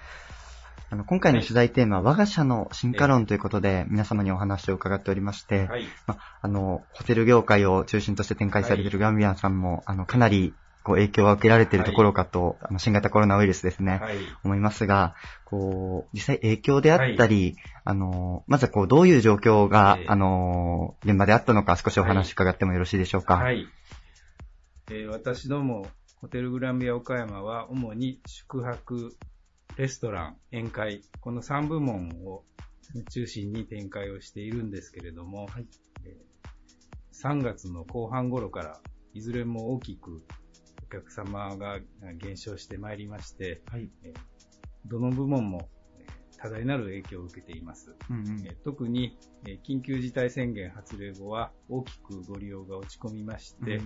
[0.91, 15.15] あの、今回の取材テーマは、我が社の進化論ということで、皆様にお話を伺っておりまして、はい、ま、あの、ホテル業界を中心として展開されているガンビアンさんも、あの、かなり、こう、影響は受けられているところかと、はい、あの、新型コロナウイルスですね、はい、思いますが、
[15.45, 23.35] こう、実際影響であったり、あの、まずはこう、どういう状況が、あの、現場であったのか、少しお話伺ってもよろしいでしょうか。
[23.35, 23.67] はい。
[24.91, 25.87] えー、私ども、
[26.21, 29.15] ホテルグランビア岡山は、主に宿泊、
[29.77, 32.43] レストラン、宴会、この3部門を
[33.09, 35.67] 中心に展開をしているんですけれども、はい、
[37.13, 38.79] 3月の後半頃から
[39.13, 40.38] いずれも大きくお
[40.89, 41.79] 客様が
[42.17, 43.89] 減少してまいりまして、はい、
[44.85, 45.69] どの部門も
[46.41, 47.93] 多大なる影響を受けています。
[48.09, 49.17] うんうん、特に、
[49.67, 53.81] 緊急事態宣言発令後は大きくご利用が落ち込みまして、う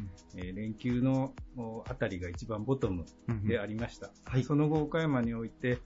[0.51, 1.33] ん、連休の
[1.87, 3.05] あたりが一番ボトム
[3.43, 4.07] でありました。
[4.07, 5.79] うんうんはい、その後、岡山において、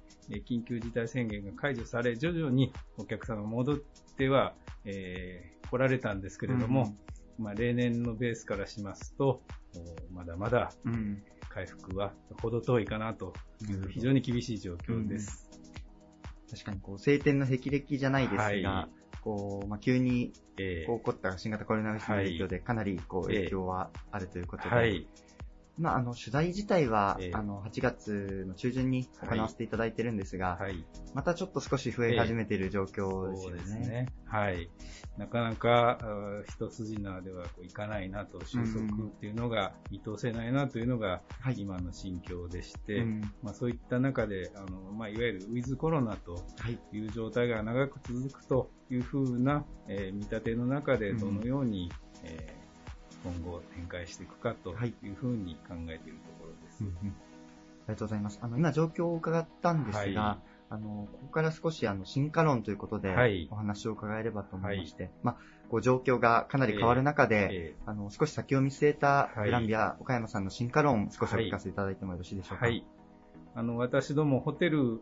[0.45, 3.78] 緊急事態宣言が解除され、徐々にお客様戻っ
[4.18, 4.53] ては、
[4.84, 6.97] えー、来られたんですけれども、うん、
[7.38, 9.42] まあ、例年のベースからしますと、
[10.12, 10.72] まだまだ
[11.50, 13.34] 回復は程遠いかなと
[13.70, 15.50] いう非常に厳しい状況です。
[16.50, 18.62] 確かにこう、晴天の霹靂じゃないですが、はい、
[19.22, 20.32] こう、まあ、急に、
[20.88, 25.08] こう起こった新型コロナウイルスの影響で、かなりこう、影響はあるということで、はい、
[25.78, 33.58] まあ、あの、取材自体は、えー、あの、8月の中旬に行わせていただいてるんですが、はい、またちょっと少し増え始めている状況ですよね。
[33.60, 34.08] えー、そうですね。
[34.26, 34.70] はい。
[35.18, 36.00] なかなか、
[36.50, 41.22] 一筋縄ではいかないなと、収束っていうのが見通せないなというのが、
[41.56, 43.06] 今の心境でして、
[43.42, 46.44] まあ、そういった中で、あの、まあ、いわゆるウィズコロナと
[46.92, 47.00] い。
[47.00, 51.92] う状態が長く続くというふうな、えー、見立ての中でどのように、
[52.24, 52.57] うん、えー
[53.32, 56.84] 今後展開していくかというふうに考えているところです。
[56.84, 57.14] はいうんうん、あり
[57.88, 58.40] がとうございます。
[58.42, 65.38] あの、今状況を伺ったんですが、はい、あの、ここから少しあの、進化論ということで、お話を伺えればと思いまして、はい、まあ、
[65.70, 72.66] こう状況がかなり変わる中で、えー、あの、少し先を見据えたグランビア、岡山さんの進化論、少しお聞かせいただいてもよろしいでしょうか？
[72.66, 72.86] はい。
[73.56, 75.02] あの、私どもホテル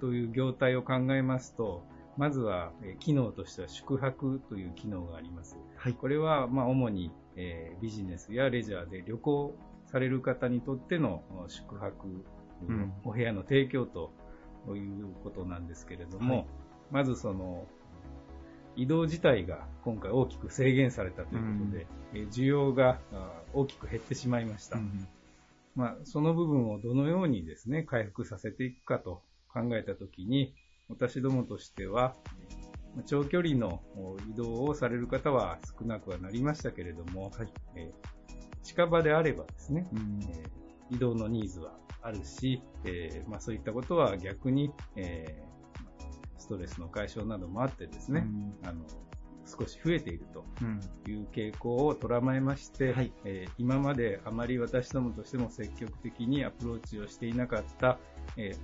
[0.00, 1.82] という業態を考えますと、
[2.18, 5.56] まずは、え機能としては宿泊という機能があります。
[5.76, 9.56] はい、これは、まあ、主に、えー、ビジネスやレジャーで旅行
[9.86, 12.06] される方にとっての宿泊、
[12.68, 14.12] うん、お部屋の提供と
[14.68, 16.46] いうことなんですけれども、はい、
[16.90, 17.66] まずその、
[18.74, 22.98] 移動自体が今回大きく制限されたということで、うん、需要が
[23.52, 24.78] 大きく減ってしまいました。
[24.78, 25.06] うん、
[25.74, 29.22] まあ、その部分をどのようにですね、回復させていくかと
[29.52, 30.54] 考えたときに、
[30.88, 32.14] 私どもとしては、
[33.06, 33.82] 長距離の
[34.30, 41.72] 移動をされる方は少なくはなりましたけれども、はい、えー、近場であればですね、えー、移動のニーズは
[42.02, 45.42] あるし、えー、まあ、そういったことは逆に、え
[46.38, 48.26] ストレスの解消などもあってですね、
[48.64, 48.84] あの
[49.46, 50.44] 少し増えていると
[51.08, 57.98] いう傾向を捉まえまして、はい、え今まであまり私どもとしても積極的にアプローチをしていなかった、
[58.36, 58.56] え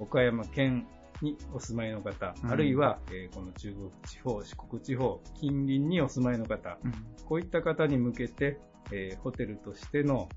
[0.00, 0.86] 岡山県
[1.22, 6.92] にお住まいの方、うん、あるいは、えー、この中国地方、四国地方、近隣にお住まいの方、うん、
[7.24, 8.58] こういった方に向けて、
[8.92, 10.28] えー、ホテルとしての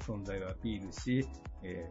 [0.00, 1.26] 存在をアピールし、
[1.62, 1.90] え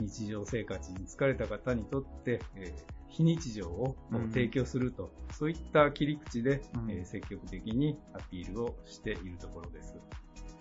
[0.00, 2.74] ー、日常生活に疲れた方にとって、え
[3.08, 3.96] 非日常を
[4.30, 9.94] 提供すると、うん、そういった切り口で、え積極的にアピールをしているところです。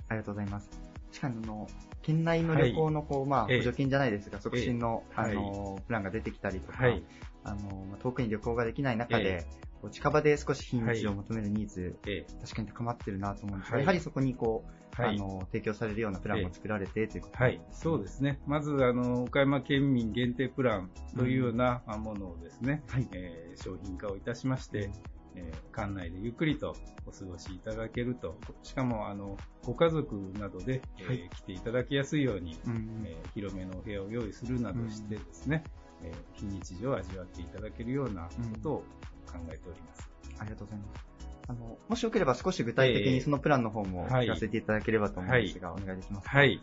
[0.08, 0.95] ありがとうございます。
[1.16, 1.68] しかも、
[2.02, 7.04] 県内の旅行のこう、はい、まあ、補助金じゃないですが、促進の、あの、プランが出てきたりとか、はい、
[7.46, 9.48] あの、遠くに旅行ができない中で、
[9.92, 11.96] 近場で少し非日常を求めるニーズ、
[12.42, 18.40] 確かに高まってるなと思うんですが、やはりそこにこう、あの、提供されるようなプランも作られてということはい、そうですね。
[18.46, 24.90] まず、あの、岡山県民限定プランというようなものをですね、はい、えー、商品化をいたしまして、
[25.36, 26.76] えー、館内でゆっくりと
[27.06, 35.64] お過ごしいただけると、しかも、あの、ご家族などで、えー、来ていただきやすいように、うん、えー、広めのお部屋を用意するなどしてですね、
[36.02, 38.30] うん、え非日常を味わっていただけるようなこ
[38.62, 38.78] とを
[39.26, 40.10] 考えております。
[40.40, 41.06] ありがとうございます。
[41.48, 46.38] あの、もしよければ少し具体的にそのプランの方も聞かせていただければと思うんですが、はい、お願いできますか？
[46.38, 46.62] はい。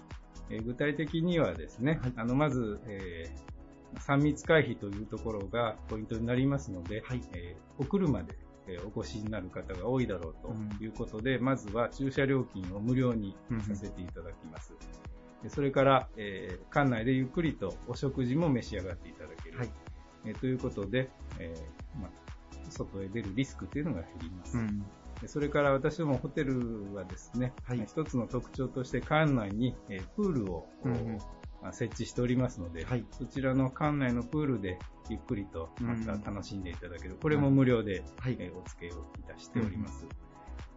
[0.50, 8.36] えー、具体的にはですね、はい、あの、まず、えー、3密回避というところがポイントになりますので、はい、えー、お車で
[8.68, 13.36] えお越しになる方が多いだろうということで、うん、まずは駐車料金を無料に
[13.66, 14.74] させていただきます。
[15.42, 19.58] うん、それから、えー、館内でゆっくりとお食事も召し上がっていただける。
[19.58, 19.70] はい、
[20.26, 22.10] えー、ということで、えー、まあ、
[22.70, 24.56] 外へ出るリスクというのが減ります。
[24.56, 24.84] うん
[25.26, 31.18] それから私どもホテルはですね、はい、一つの特徴として館内に、えー、プールを、うん、
[31.70, 40.06] 設置しておりますので、はい、そちらの館内のプールでゆっくりとまた楽しんでいただける、これも無料で、はい、えお付けをいたしております。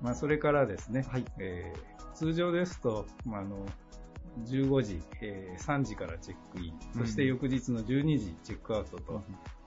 [0.01, 1.25] まあ、それからですね、はい。
[1.39, 3.65] えー、通常ですと、まあ、あの
[4.45, 9.23] 15時、えー、3時からチェックイン、そして翌日の12時チェックアウトと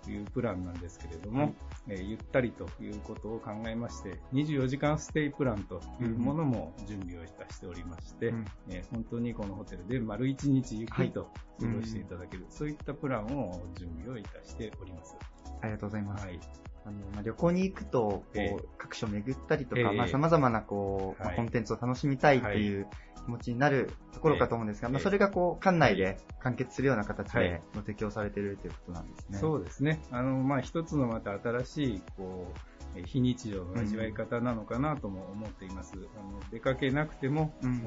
[0.09, 1.55] いうプランなんですけれども、
[1.89, 11.31] えー、ゆったりということを考えまして、24時間ステイプランというものも準備をいたしておりまして、うん、えー、本当にこのホテルで丸1日ゆっくりと
[11.61, 15.17] 過ごしていただける、はい、そういったプランを準備をいたしております。
[15.61, 16.27] ありがとうございます。
[16.27, 22.87] はいあのまあ、旅行に行くとこう、えー、各所巡ったりとか、えー、まあ、様々なこう、はい、コンテンツを楽しみたいという
[23.27, 29.39] 気持ちになるところかと思うんですが、まあ、それがこう、館内で完結するような形でご提供されているということなんですね。
[29.39, 30.01] そうですね。
[30.11, 32.53] あの、まあ、一つのまた新しい、こ
[32.97, 35.95] う、非日常の味わい方なのかなとも思っています。
[35.97, 37.83] うん、あの出かけなくても、うん、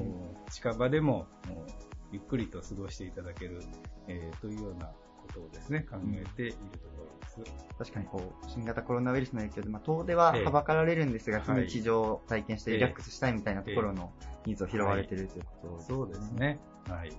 [0.52, 1.26] 近場でも
[2.12, 3.62] ゆっくりと過ごしていただける、
[4.08, 4.94] えー、というようなこ
[5.34, 6.58] とをですね、考えていると
[6.90, 7.01] ころ。
[7.78, 14.14] 確かにこう、新型コロナウイルスの影響で、まあ、遠出ははばかられるんですが、非日常を体験してリラックスしたいみたいなところの
[14.46, 15.96] ニーズを拾われているということですね。
[15.96, 16.60] そうですね。
[16.88, 17.12] はい。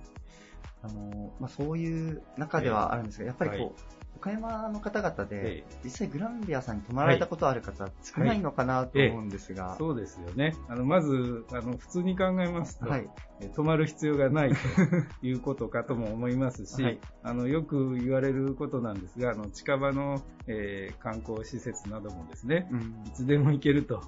[0.83, 9.75] あの、まあ、そういう中ではあるんですが、やっぱりこう、岡山の方々で、実際グランビアさんに泊まられたことある方、少ないのかなと思うんですが。
[9.77, 10.55] そうですよね。
[10.69, 13.09] あの、まず、あの、普通に考えますと、はい、
[13.53, 14.55] 泊まる必要がないと
[15.27, 24.01] いうことかとも思いますし、はい、あの、よく言われることなんですが、あの、近場の、えー、観光施設などもですね、うん、いつでも行けると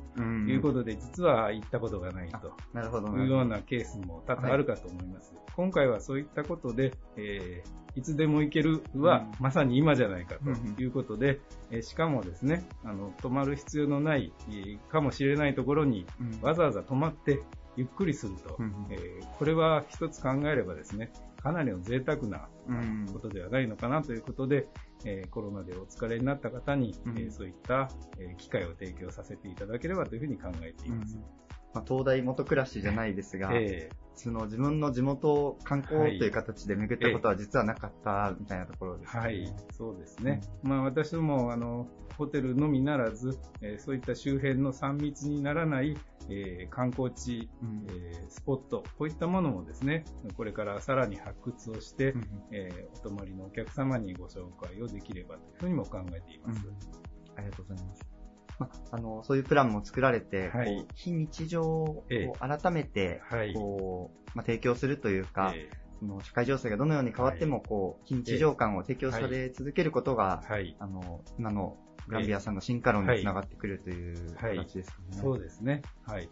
[0.47, 2.53] いうことで、実は行ったことがないと。
[2.72, 3.09] なるほど。
[3.18, 5.36] いうようなケースも多々あるかと思います。
[5.36, 11.39] はい、今回はそういったことで、えーいつでも行けるは、うん、まさに今じゃないかということで、
[11.71, 14.33] うん、えしかもですね、あの、泊まる必要のない、
[14.89, 16.05] かもしれないところに、
[16.41, 17.41] わざわざ泊まって
[17.77, 22.47] ゆっくりすると、うん、えー、これは一つ考えればですね、かなりの贅沢な
[23.13, 24.67] ことではないのかなということで、
[25.03, 31.17] えー、コロナでお疲れになった方に、えー、そういった、え機会を提供させていただければというふうに考えています。
[31.76, 39.21] まあ、東大元暮らしじゃないですが、えー、その自分の地元を観光という形で巡ったことは実はなかったみたいなところですね。
[39.21, 40.39] はい、そうですね。
[40.63, 45.97] まあ私ども、あの、ホテルのみならず、えー、そういった周辺の3密にならない、
[46.30, 50.05] えー、観光地、うん、えー、スポット、こういったものもですね、
[50.38, 56.65] これからさらに発掘をして、うん、えお泊まりのお客様にご紹介をできればというふうにも考えています。
[56.65, 56.73] うん、
[57.36, 58.14] ありがとうございます。
[58.59, 62.05] まあ、あの、そういうプランも作られて、はい、非日常を
[62.39, 63.21] 改めて、
[63.53, 71.77] こう、まあ、提供するというか、えその社会情勢がどのように変わっても、こう、非日常感を提供され続けることが、はい、あの、今の
[72.07, 75.17] グランビアさんの進化論につながってくるという形ですかね。
[75.17, 75.81] そうですね。
[76.05, 76.29] はい。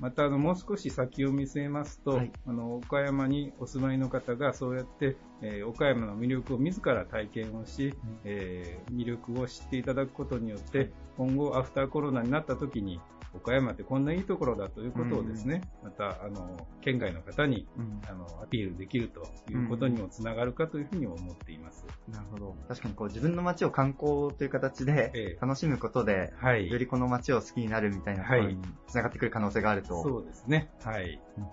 [0.00, 13.00] また、あの、もう少し先を見据えますと、はい、あの、岡山にお住まいの方がそうやって、えー、岡山の魅力を自ら体験をし、うん、えー、魅力を知っていただくことによって、今後アフターコロナになった時に、
[13.34, 21.84] 岡山ってこんないいところだということをですね、うん、また、あの、県外の方に、うん、あの、アピールできるということにもつながるかというふうに思っています。
[22.10, 22.56] なるほど。
[22.68, 29.94] 確かにこう自分の街を観光という形で楽しむことで、はい、よりこの街を好きになるみたいなところにつながってくる可能性があると。
[29.94, 30.70] はい、そうですね。
[30.82, 31.44] はい、うん。
[31.44, 31.50] あ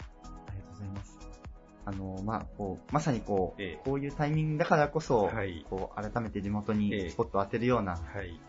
[0.53, 1.15] りがとうございます。
[1.87, 8.39] あの、まあ、こう、まさにこう、ええ、こういうタイミングだからこそ、はい、こう、改めて地元にスポットを当てるような、はい、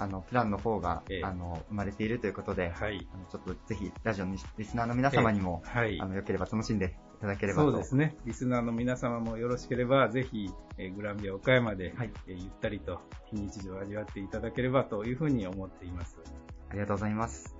[0.00, 7.70] あの、プランの方が、えあの、生まれているということで、はい、あのちょっとぜひ、ラジオのリスナーの皆様にも、はい、あの、良ければ楽しんでいただければと。
[7.70, 8.16] そうですね。
[8.24, 16.16] リスナーの皆様もよろしければ、ぜひ、えー、グランビア岡山で、はい、えー、ゆったりと非日常を味わっていただければというふうに思っています。
[16.70, 17.54] ありがとうございます。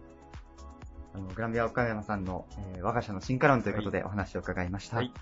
[1.13, 4.97] あの、グランビア岡山さんの、えー、我が社の進化論ということでお話を伺いました。
[4.97, 5.13] はい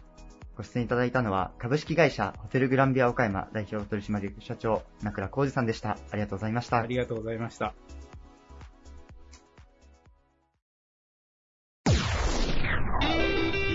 [0.59, 5.91] ご出演いただいたのは、株式会社ホテルグランビア岡山代表取締役社長、名倉浩二さんでした。
[6.11, 6.79] ありがとうございました。
[6.79, 7.75] ありがとうございました。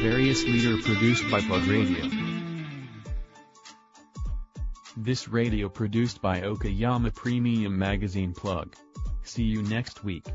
[0.03, 2.03] Various leader produced by Plug Radio.
[4.97, 8.75] This radio produced by Okayama Premium Magazine Plug.
[9.23, 10.25] See you next week.